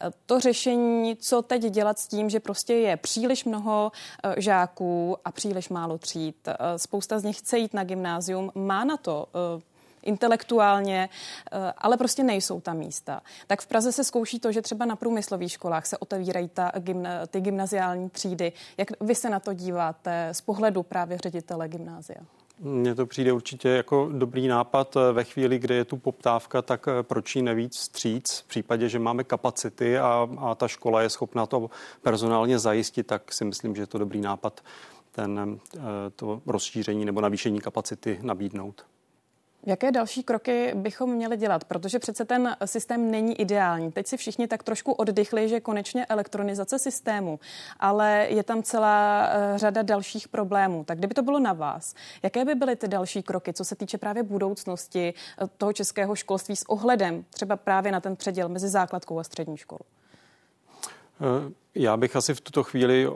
[0.00, 3.92] Eh, to řešení, co teď dělat s tím, že prostě je příliš mnoho
[4.24, 6.48] eh, žáků a příliš málo tříd.
[6.76, 9.26] Spousta z nich chce jít na gymnázium, má na to
[10.02, 11.08] intelektuálně,
[11.52, 13.22] eh, ale prostě nejsou tam místa.
[13.46, 16.72] Tak v Praze se zkouší to, že třeba na průmyslových školách se otevírají ta
[17.26, 18.52] ty gymnaziální třídy.
[18.76, 22.18] Jak vy se na to díváte z pohledu právě ředitele gymnázia?
[22.58, 24.96] Mně to přijde určitě jako dobrý nápad.
[25.12, 28.38] Ve chvíli, kdy je tu poptávka, tak proč jí nevíc stříc?
[28.38, 31.70] V případě, že máme kapacity a, a ta škola je schopná to
[32.02, 34.60] personálně zajistit, tak si myslím, že je to dobrý nápad
[35.12, 35.60] ten,
[36.16, 38.84] to rozšíření nebo navýšení kapacity nabídnout.
[39.66, 41.64] Jaké další kroky bychom měli dělat?
[41.64, 43.92] Protože přece ten systém není ideální.
[43.92, 47.40] Teď si všichni tak trošku oddychli, že konečně elektronizace systému,
[47.80, 50.84] ale je tam celá eh, řada dalších problémů.
[50.84, 53.98] Tak kdyby to bylo na vás, jaké by byly ty další kroky, co se týče
[53.98, 59.18] právě budoucnosti eh, toho českého školství s ohledem třeba právě na ten předěl mezi základkou
[59.18, 59.86] a střední školou?
[61.20, 63.08] Eh, já bych asi v tuto chvíli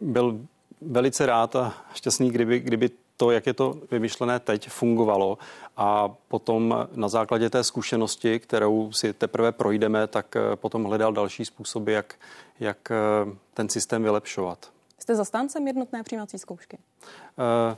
[0.00, 0.40] byl
[0.80, 5.38] velice rád a šťastný, kdyby, kdyby to, jak je to vymyšlené teď, fungovalo
[5.76, 11.44] a potom na základě té zkušenosti, kterou si teprve projdeme, tak eh, potom hledal další
[11.44, 12.14] způsoby, jak,
[12.60, 12.94] jak eh,
[13.54, 14.70] ten systém vylepšovat.
[14.98, 16.78] Jste zastáncem jednotné přijímací zkoušky?
[16.78, 17.76] Uh,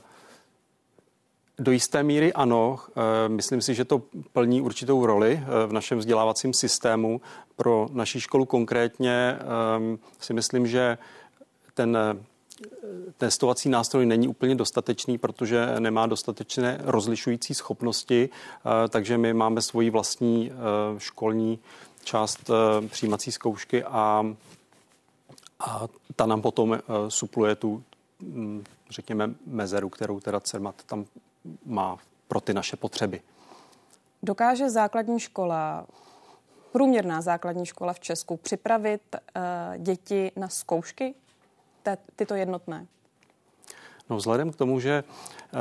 [1.59, 2.79] do jisté míry ano.
[3.27, 4.01] Myslím si, že to
[4.33, 7.21] plní určitou roli v našem vzdělávacím systému.
[7.55, 9.39] Pro naší školu konkrétně
[10.19, 10.97] si myslím, že
[11.73, 11.97] ten
[13.17, 19.89] testovací nástroj není úplně dostatečný, protože nemá dostatečné rozlišující schopnosti, eh, takže my máme svoji
[19.89, 20.55] vlastní eh,
[20.99, 21.59] školní
[22.03, 24.35] část eh, přijímací zkoušky a,
[25.59, 27.83] a ta nám potom supluje tu,
[28.21, 31.05] hm, řekněme, mezeru, kterou teda CERMAT tam
[31.65, 31.97] má
[32.27, 33.21] pro ty naše potřeby.
[34.23, 35.85] Dokáže základní škola,
[36.71, 39.01] průměrná základní škola v Česku připravit
[39.77, 41.15] děti na zkoušky
[42.15, 42.87] tyto jednotné?
[44.09, 45.57] No vzhledem k tomu, že, eh,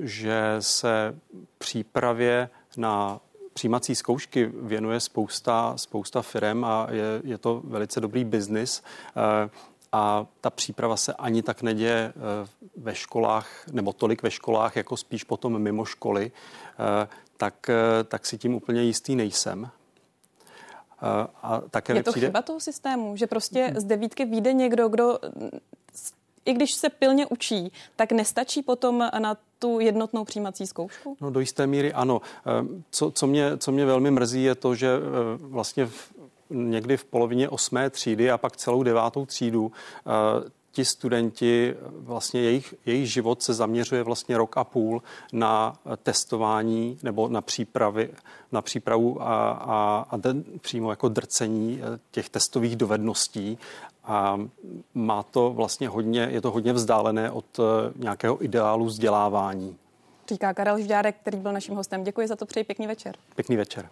[0.00, 1.18] že se
[1.58, 3.20] přípravě na
[3.52, 8.82] přijímací zkoušky věnuje spousta, spousta firm a je, je to velice dobrý biznis.
[9.16, 9.50] Eh,
[9.92, 14.96] a ta příprava se ani tak neděje eh, ve školách, nebo tolik ve školách, jako
[14.96, 16.32] spíš potom mimo školy,
[17.36, 17.70] tak,
[18.04, 19.70] tak si tím úplně jistý nejsem.
[21.42, 22.26] A také je to přijde...
[22.26, 25.18] chyba toho systému, že prostě z devítky vyjde někdo, kdo
[26.44, 31.16] i když se pilně učí, tak nestačí potom na tu jednotnou přijímací zkoušku?
[31.20, 32.20] No do jisté míry ano.
[32.46, 35.00] Ehm, co, co, mě, co mě velmi mrzí je to, že eh,
[35.40, 36.12] vlastně v,
[36.50, 39.72] někdy v polovině osmé třídy a pak celou devátou třídu
[40.06, 45.02] eh, ti studenti, vlastně jejich, jejich život se zaměřuje vlastně rok a půl
[45.32, 48.10] na testování nebo na přípravy,
[48.52, 53.58] na přípravu a, a, a den, přímo jako drcení eh, těch testových dovedností
[54.04, 54.40] a
[54.94, 57.62] má to vlastně hodně, je to hodně vzdálené od eh,
[57.96, 59.76] nějakého ideálu vzdělávání.
[60.28, 62.04] Říká Karel Žďárek, který byl naším hostem.
[62.04, 63.16] Děkuji za to, přeji pěkný večer.
[63.34, 63.88] Pěkný večer.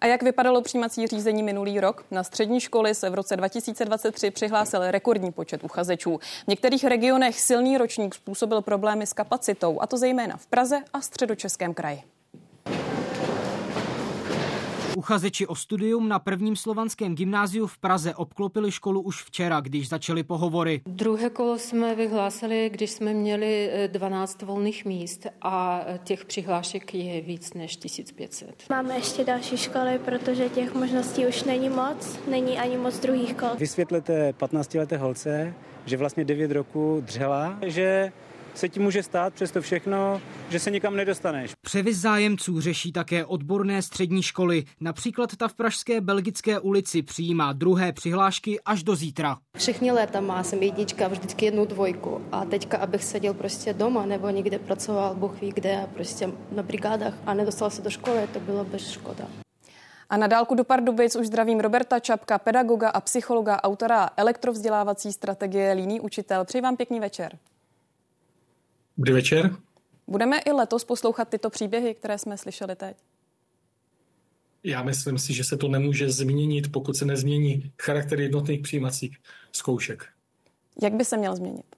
[0.00, 2.04] A jak vypadalo přijímací řízení minulý rok?
[2.10, 6.18] Na střední školy se v roce 2023 přihlásil rekordní počet uchazečů.
[6.44, 11.00] V některých regionech silný ročník způsobil problémy s kapacitou, a to zejména v Praze a
[11.00, 12.02] středočeském kraji.
[15.00, 20.22] Uchazeči o studium na prvním slovanském gymnáziu v Praze obklopili školu už včera, když začaly
[20.22, 20.80] pohovory.
[20.86, 26.94] Druhé kolo jsme vyhlásili, když jsme měli 12 eh, volných míst a eh, těch přihlášek
[26.94, 28.64] je víc než 1500.
[28.70, 33.48] Máme ještě další školy, protože těch možností už není moc, není ani moc druhých kol.
[33.58, 35.54] Vysvětlete 15-leté holce,
[35.86, 38.12] že vlastně 9 roku dřela, že
[38.60, 41.52] se ti může stát přesto všechno, že se nikam nedostaneš.
[41.62, 44.64] Převis zájemců řeší také odborné střední školy.
[44.80, 49.36] Například ta v Pražské Belgické ulici přijímá druhé přihlášky až do zítra.
[49.56, 52.22] Všechny léta má jsem jednička, vždycky jednu dvojku.
[52.32, 57.14] A teďka, abych seděl prostě doma nebo někde pracoval, Bůh ví kde, prostě na brigádách
[57.26, 59.24] a nedostal se do školy, to bylo bez škoda.
[60.10, 65.72] A na dálku do Pardubic už zdravím Roberta Čapka, pedagoga a psychologa, autora elektrovzdělávací strategie
[65.72, 66.44] Líný učitel.
[66.44, 67.38] Přeji vám pěkný večer.
[69.00, 69.56] Dobrý večer.
[70.06, 72.96] Budeme i letos poslouchat tyto příběhy, které jsme slyšeli teď?
[74.64, 79.16] Já myslím si, že se to nemůže změnit, pokud se nezmění charakter jednotných přijímacích
[79.52, 80.06] zkoušek.
[80.82, 81.76] Jak by se měl změnit?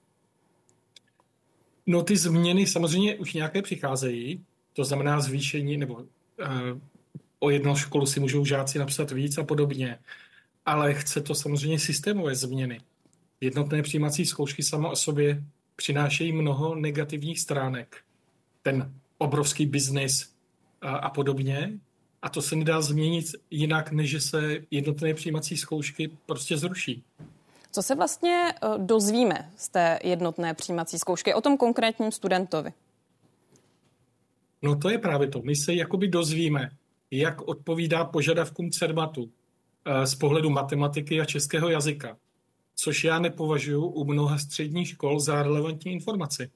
[1.87, 6.03] No ty změny samozřejmě už nějaké přicházejí, to znamená zvýšení, nebo uh,
[7.39, 9.99] o jednu školu si můžou žáci napsat víc a podobně,
[10.65, 12.81] ale chce to samozřejmě systémové změny.
[13.41, 15.43] Jednotné přijímací zkoušky samo o sobě
[15.75, 17.97] přinášejí mnoho negativních stránek.
[18.61, 20.29] Ten obrovský biznis
[20.81, 21.79] a, a podobně.
[22.21, 27.03] A to se nedá změnit jinak, než že se jednotné přijímací zkoušky prostě zruší.
[27.71, 32.73] Co se vlastně e, dozvíme z té jednotné přijímací zkoušky o tom konkrétním studentovi?
[34.61, 35.41] No to je právě to.
[35.41, 36.69] My se jakoby dozvíme,
[37.11, 39.29] jak odpovídá požadavkům CERMATu
[39.85, 42.17] e, z pohledu matematiky a českého jazyka
[42.75, 46.51] což já nepovažuji u mnoha středních škol za relevantní informaci.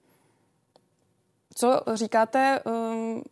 [1.55, 3.23] Co říkáte um,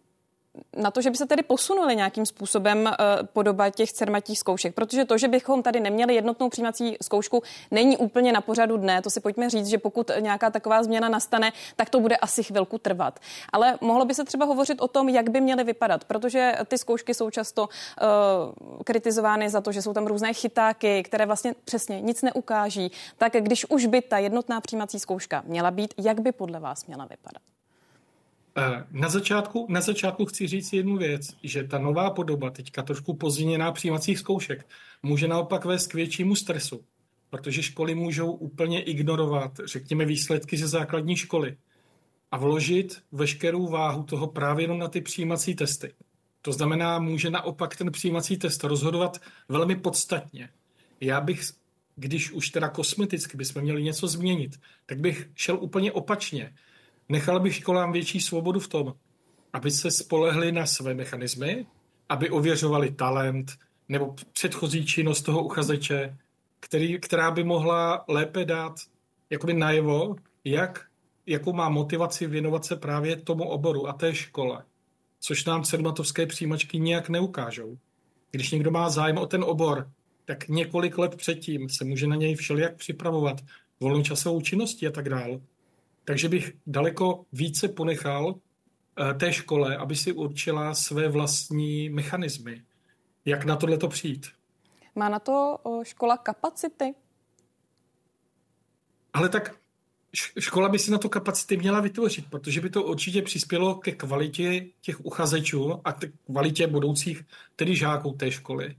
[0.78, 2.94] na to, že by se tedy posunuli nějakým způsobem eh,
[3.34, 8.34] podoba těch cermatích zkoušek, protože to, že bychom tady neměli jednotnou přijímací zkoušku, není úplně
[8.34, 9.02] na pořadu dne.
[9.02, 12.78] To si pojďme říct, že pokud nějaká taková změna nastane, tak to bude asi chvilku
[12.78, 13.20] trvat.
[13.54, 17.14] Ale mohlo by se třeba hovořit o tom, jak by měly vypadat, protože ty zkoušky
[17.14, 22.22] jsou často uh, kritizovány za to, že jsou tam různé chytáky, které vlastně přesně nic
[22.22, 22.92] neukáží.
[23.18, 27.06] Tak když už by ta jednotná přijímací zkouška měla být, jak by podle vás měla
[27.06, 27.55] vypadat?
[28.58, 33.14] Eh, na začátku, na začátku chci říct jednu věc, že ta nová podoba, teďka trošku
[33.14, 34.68] pozměněná přijímacích zkoušek,
[35.04, 36.84] může naopak vést k většímu stresu,
[37.30, 41.58] protože školy můžou úplně ignorovat, řekněme, výsledky ze základní školy
[42.32, 45.94] a vložit veškerou váhu toho právě jenom na ty přijímací testy.
[46.42, 50.50] To znamená, může naopak ten přijímací test rozhodovat velmi podstatně.
[51.02, 51.42] Já bych,
[51.96, 56.54] když už teda kosmeticky bychom měli něco změnit, tak bych šel úplně opačně
[57.10, 58.94] Nechal bych školám větší svobodu v tom,
[59.54, 61.66] aby se spolehli na své mechanismy,
[62.10, 63.52] aby ověřovali talent
[63.90, 66.18] nebo předchozí činnost toho uchazeče,
[66.60, 68.76] který, která by mohla lépe dát
[69.30, 70.86] jakoby najevo, jak,
[71.26, 74.64] jakou má motivaci věnovat se právě tomu oboru a té škole.
[75.20, 77.78] Což nám sedmatovské přijímačky nijak neukážou.
[78.32, 79.92] Když někdo má zájem o ten obor,
[80.26, 83.42] tak několik let předtím se může na něj všelijak připravovat
[83.80, 85.40] volnočasovou činností a tak dále.
[86.06, 92.64] Takže bych daleko více ponechal eh, té škole, aby si určila své vlastní mechanismy.
[93.26, 94.28] Jak na tohle to přijít?
[94.96, 96.94] Má na to škola kapacity?
[99.14, 99.56] Ale tak
[100.40, 104.66] škola by si na to kapacity měla vytvořit, protože by to určitě přispělo ke kvalitě
[104.82, 107.24] těch uchazečů a k kvalitě budoucích
[107.56, 108.76] tedy žáků té školy.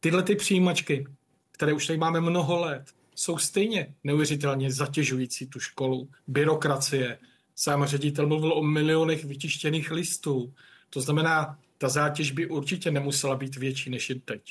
[0.00, 1.06] Tyhle ty přijímačky,
[1.52, 6.08] které už tady máme mnoho let, jsou stejně neuvěřitelně zatěžující tu školu.
[6.26, 7.18] Byrokracie.
[7.56, 10.54] Sám ředitel mluvil o milionech vytištěných listů.
[10.90, 14.42] To znamená, ta zátěž by určitě nemusela být větší než je teď.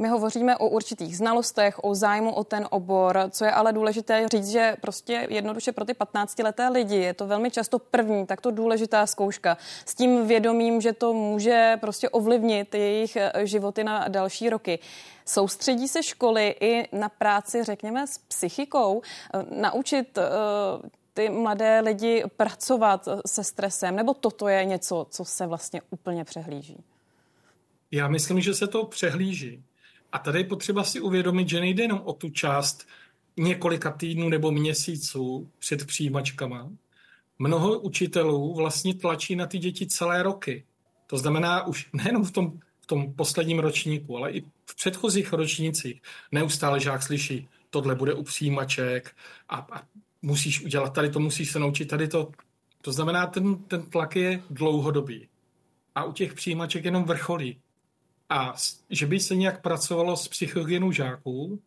[0.00, 4.48] My hovoříme o určitých znalostech, o zájmu o ten obor, co je ale důležité říct,
[4.48, 9.58] že prostě jednoduše pro ty 15-leté lidi je to velmi často první takto důležitá zkouška
[9.86, 14.78] s tím vědomím, že to může prostě ovlivnit jejich životy na další roky.
[15.26, 19.02] Soustředí se školy i na práci, řekněme, s psychikou,
[19.50, 20.22] naučit eh,
[21.14, 26.84] ty mladé lidi pracovat se stresem, nebo toto je něco, co se vlastně úplně přehlíží?
[27.90, 29.64] Já myslím, že se to přehlíží.
[30.12, 32.86] A tady je potřeba si uvědomit, že nejde jenom o tu část
[33.36, 36.70] několika týdnů nebo měsíců před přijímačkama.
[37.38, 40.64] Mnoho učitelů vlastně tlačí na ty děti celé roky.
[41.06, 46.02] To znamená už nejenom v tom, v tom posledním ročníku, ale i v předchozích ročnících.
[46.32, 49.16] Neustále žák slyší, tohle bude u přijímaček
[49.48, 49.82] a, a
[50.22, 52.30] musíš udělat tady to, musíš se naučit tady to.
[52.82, 55.28] To znamená, ten, ten tlak je dlouhodobý.
[55.94, 57.60] A u těch přijímaček jenom vrcholí.
[58.30, 58.54] A
[58.90, 61.60] že by se nějak pracovalo s psychogenu žáků,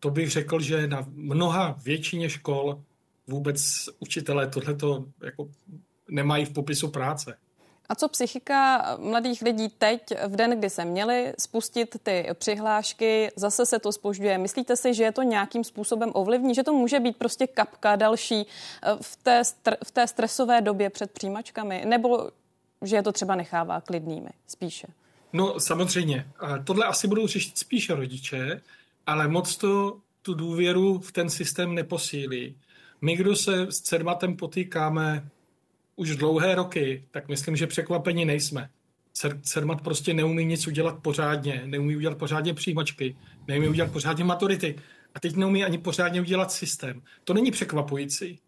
[0.00, 2.82] to bych řekl, že na mnoha většině škol
[3.26, 5.48] vůbec učitelé tohleto jako
[6.10, 7.38] nemají v popisu práce.
[7.88, 13.66] A co psychika mladých lidí teď, v den, kdy se měli spustit ty přihlášky, zase
[13.66, 14.38] se to spožďuje.
[14.38, 18.46] Myslíte si, že je to nějakým způsobem ovlivní, že to může být prostě kapka další
[18.82, 19.42] eh, v té,
[19.84, 22.30] v té stresové době před přijímačkami, nebo
[22.82, 24.86] že je to třeba nechává klidnými spíše?
[25.32, 26.30] No samozřejmě.
[26.64, 28.60] Tohle asi budou řešit spíše rodiče,
[29.06, 32.56] ale moc to tu důvěru v ten systém neposílí.
[33.00, 35.28] My, kdo se s CERMATem potýkáme
[35.96, 38.70] už dlouhé roky, tak myslím, že překvapení nejsme.
[39.42, 43.16] CERMAT prostě neumí nic udělat pořádně, neumí udělat pořádně přijímačky,
[43.48, 44.78] neumí udělat pořádně maturity
[45.14, 47.02] a teď neumí ani pořádně udělat systém.
[47.24, 48.38] To není překvapující,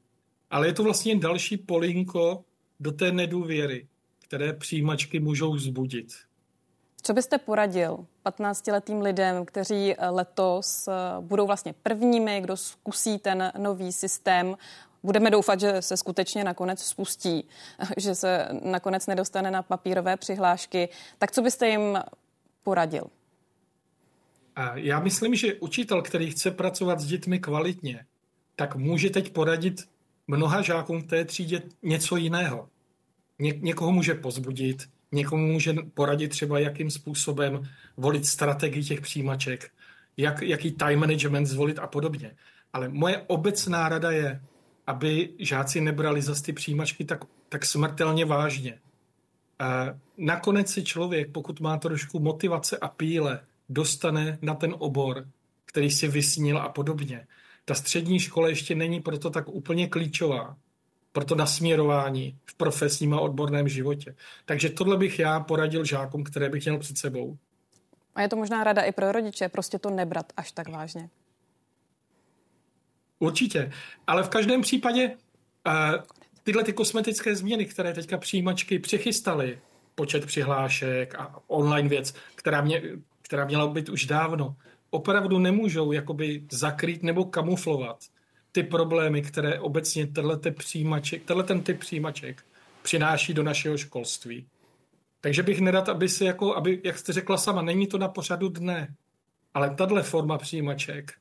[0.51, 2.45] ale je to vlastně další polinko
[2.81, 3.89] do té nedůvěry,
[4.24, 6.07] které přijímačky můžou zbudit.
[7.03, 13.53] Co byste poradil 15-letým lidem, kteří eh, letos eh, budou vlastně prvními, kdo zkusí ten
[13.59, 14.57] nový systém?
[15.03, 17.48] Budeme doufat, že se skutečně nakonec spustí,
[17.96, 20.88] že se nakonec nedostane na papírové přihlášky.
[21.18, 21.98] Tak co byste jim
[22.62, 23.05] poradil?
[24.74, 28.07] Já myslím, že učitel, který chce pracovat s dětmi kvalitně,
[28.57, 29.88] tak může teď poradit
[30.26, 32.68] mnoha žákům v té třídě něco jiného.
[33.38, 39.71] Ně- někoho může pozbudit, Někomu může poradit třeba, jakým způsobem volit strategii těch přijímaček,
[40.17, 42.37] jak, jaký time management zvolit a podobně.
[42.73, 44.41] Ale moje obecná rada je,
[44.87, 48.79] aby žáci nebrali za ty přijímačky tak, tak smrtelně vážně.
[49.59, 49.87] A
[50.17, 55.29] nakonec si člověk, pokud má trošku motivace a píle, dostane na ten obor,
[55.65, 57.27] který si vysnil a podobně.
[57.65, 60.57] Ta střední škola ještě není proto tak úplně klíčová.
[61.13, 64.15] Pro to nasměrování v profesním a odborném životě.
[64.45, 67.37] Takže tohle bych já poradil žákům, které bych měl před sebou.
[68.15, 71.11] A je to možná rada i pro rodiče, prostě to nebrat až tak vážně.
[73.19, 73.73] Určitě,
[74.07, 75.17] ale v každém případě
[75.67, 76.05] uh,
[76.43, 79.59] tyhle ty kosmetické změny, které teďka přijímačky přichystaly,
[79.95, 82.83] počet přihlášek a online věc, která, mě,
[83.23, 84.57] která měla být už dávno,
[84.91, 88.05] opravdu nemůžou jakoby zakrýt nebo kamuflovat
[88.53, 92.44] ty problémy, které obecně tenhle, přijímaček, tenhle ten typ přijímaček
[92.82, 94.46] přináší do našeho školství.
[95.20, 98.48] Takže bych nerad, aby se jako, aby, jak jste řekla sama, není to na pořadu
[98.48, 98.94] dne,
[99.55, 101.12] ale tahle forma přijímaček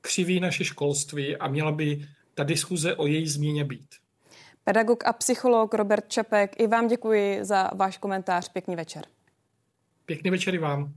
[0.00, 3.88] křiví naše školství a měla by ta diskuze o její změně být.
[4.64, 8.48] Pedagog a psycholog Robert Čapek, i vám děkuji za váš komentář.
[8.48, 9.04] Pěkný večer.
[10.06, 10.92] Pěkný večer i vám.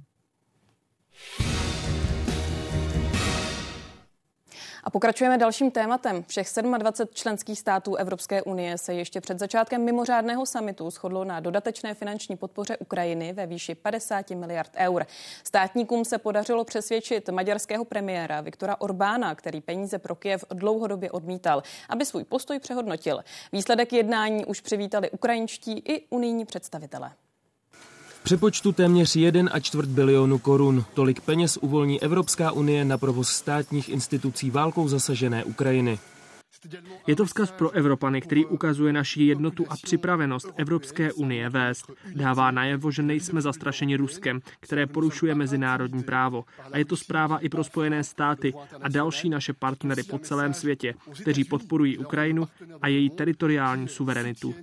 [4.88, 6.24] A pokračujeme dalším tématem.
[6.28, 11.94] Všech 27 členských států Evropské unie se ještě před začátkem mimořádného samitu shodlo na dodatečné
[11.94, 15.06] finanční podpoře Ukrajiny ve výši 50 miliard eur.
[15.44, 22.06] Státníkům se podařilo přesvědčit maďarského premiéra Viktora Orbána, který peníze pro Kiev dlouhodobě odmítal, aby
[22.06, 23.24] svůj postoj přehodnotil.
[23.52, 27.12] Výsledek jednání už přivítali ukrajinští i unijní představitelé
[28.28, 30.86] přepočtu téměř 1 a čtvrt bilionu korun.
[30.94, 36.00] Tolik peněz uvolní Evropská unie na provoz státních institucí válkou zasažené Ukrajiny.
[37.08, 41.92] Je to vzkaz pro Evropany, který ukazuje naši jednotu a připravenost Evropské unie vést.
[42.16, 46.44] Dává najevo, že nejsme zastrašeni Ruskem, které porušuje mezinárodní právo.
[46.72, 50.94] A je to zpráva i pro Spojené státy a další naše partnery po celém světě,
[51.22, 52.48] kteří podporují Ukrajinu
[52.82, 54.56] a její teritoriální suverenitu.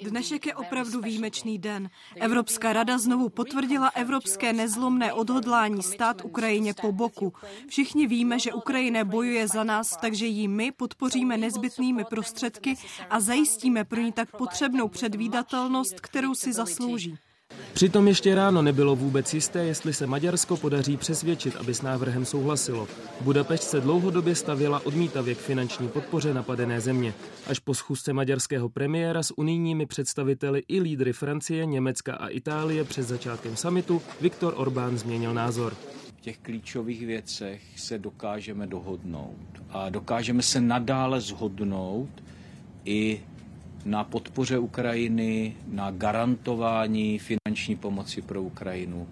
[0.00, 1.90] Dnešek je opravdu výjimečný den.
[2.16, 7.32] Evropská rada znovu potvrdila evropské nezlomné odhodlání stát Ukrajině po boku.
[7.68, 12.74] Všichni víme, že Ukrajina bojuje za nás, takže ji my podpoříme nezbytnými prostředky
[13.10, 17.18] a zajistíme pro ní tak potřebnou předvídatelnost, kterou si zaslouží.
[17.72, 22.88] Přitom ještě ráno nebylo vůbec jisté, jestli se Maďarsko podaří přesvědčit, aby s návrhem souhlasilo.
[23.20, 27.14] Budapešť se dlouhodobě stavěla odmítavě k finanční podpoře napadené země.
[27.46, 33.02] Až po schůzce maďarského premiéra s unijními představiteli i lídry Francie, Německa a Itálie před
[33.02, 35.74] začátkem samitu Viktor Orbán změnil názor.
[36.16, 42.22] V těch klíčových věcech se dokážeme dohodnout a dokážeme se nadále zhodnout
[42.84, 43.20] i
[43.84, 49.08] na podpoře Ukrajiny, na garantování finanční pomoci pro Ukrajinu.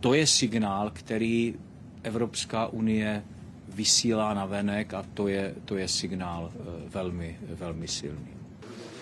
[0.00, 1.54] To je signál, který
[2.02, 3.22] Evropská unie
[3.68, 8.39] vysílá na venek a to je, to je signál eh, velmi, velmi silný.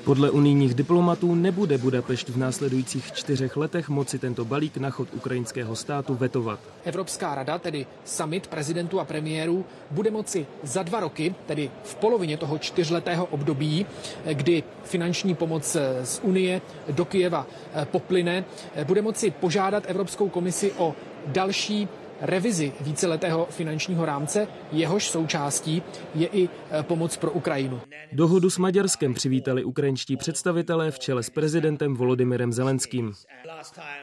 [0.08, 5.76] Podle unijních diplomatů nebude Budapešť v následujících čtyřech letech moci tento balík na chod ukrajinského
[5.76, 6.60] státu vetovat.
[6.84, 12.36] Evropská rada, tedy summit prezidentů a premiérů, bude moci za dva roky, tedy v polovině
[12.36, 13.86] toho čtyřletého období,
[14.32, 17.46] kdy finanční pomoc z Unie do Kijeva
[17.84, 18.44] poplyne,
[18.84, 20.94] bude moci požádat Evropskou komisi o
[21.26, 21.88] další
[22.20, 25.82] revizi víceletého finančního rámce, jehož součástí
[26.14, 27.80] je i e, pomoc pro Ukrajinu.
[28.12, 33.12] Dohodu s Maďarskem přivítali ukrajinští představitelé v čele s prezidentem Volodymyrem Zelenským.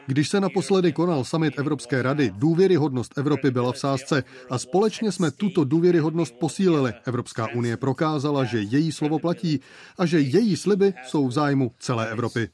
[0.06, 5.30] Když se naposledy konal summit Evropské rady, důvěryhodnost Evropy byla v sázce a společně jsme
[5.30, 6.92] tuto důvěryhodnost posílili.
[7.04, 9.60] Evropská unie prokázala, že její slovo platí
[9.98, 12.48] a že její sliby jsou v zájmu celé Evropy.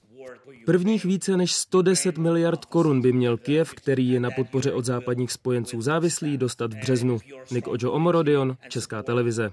[0.66, 5.32] Prvních více než 110 miliard korun by měl Kiev, který je na podpoře od západních
[5.32, 7.18] spojenců závislý, dostat v březnu.
[7.50, 9.52] Nik Ojo Omorodion, Česká televize.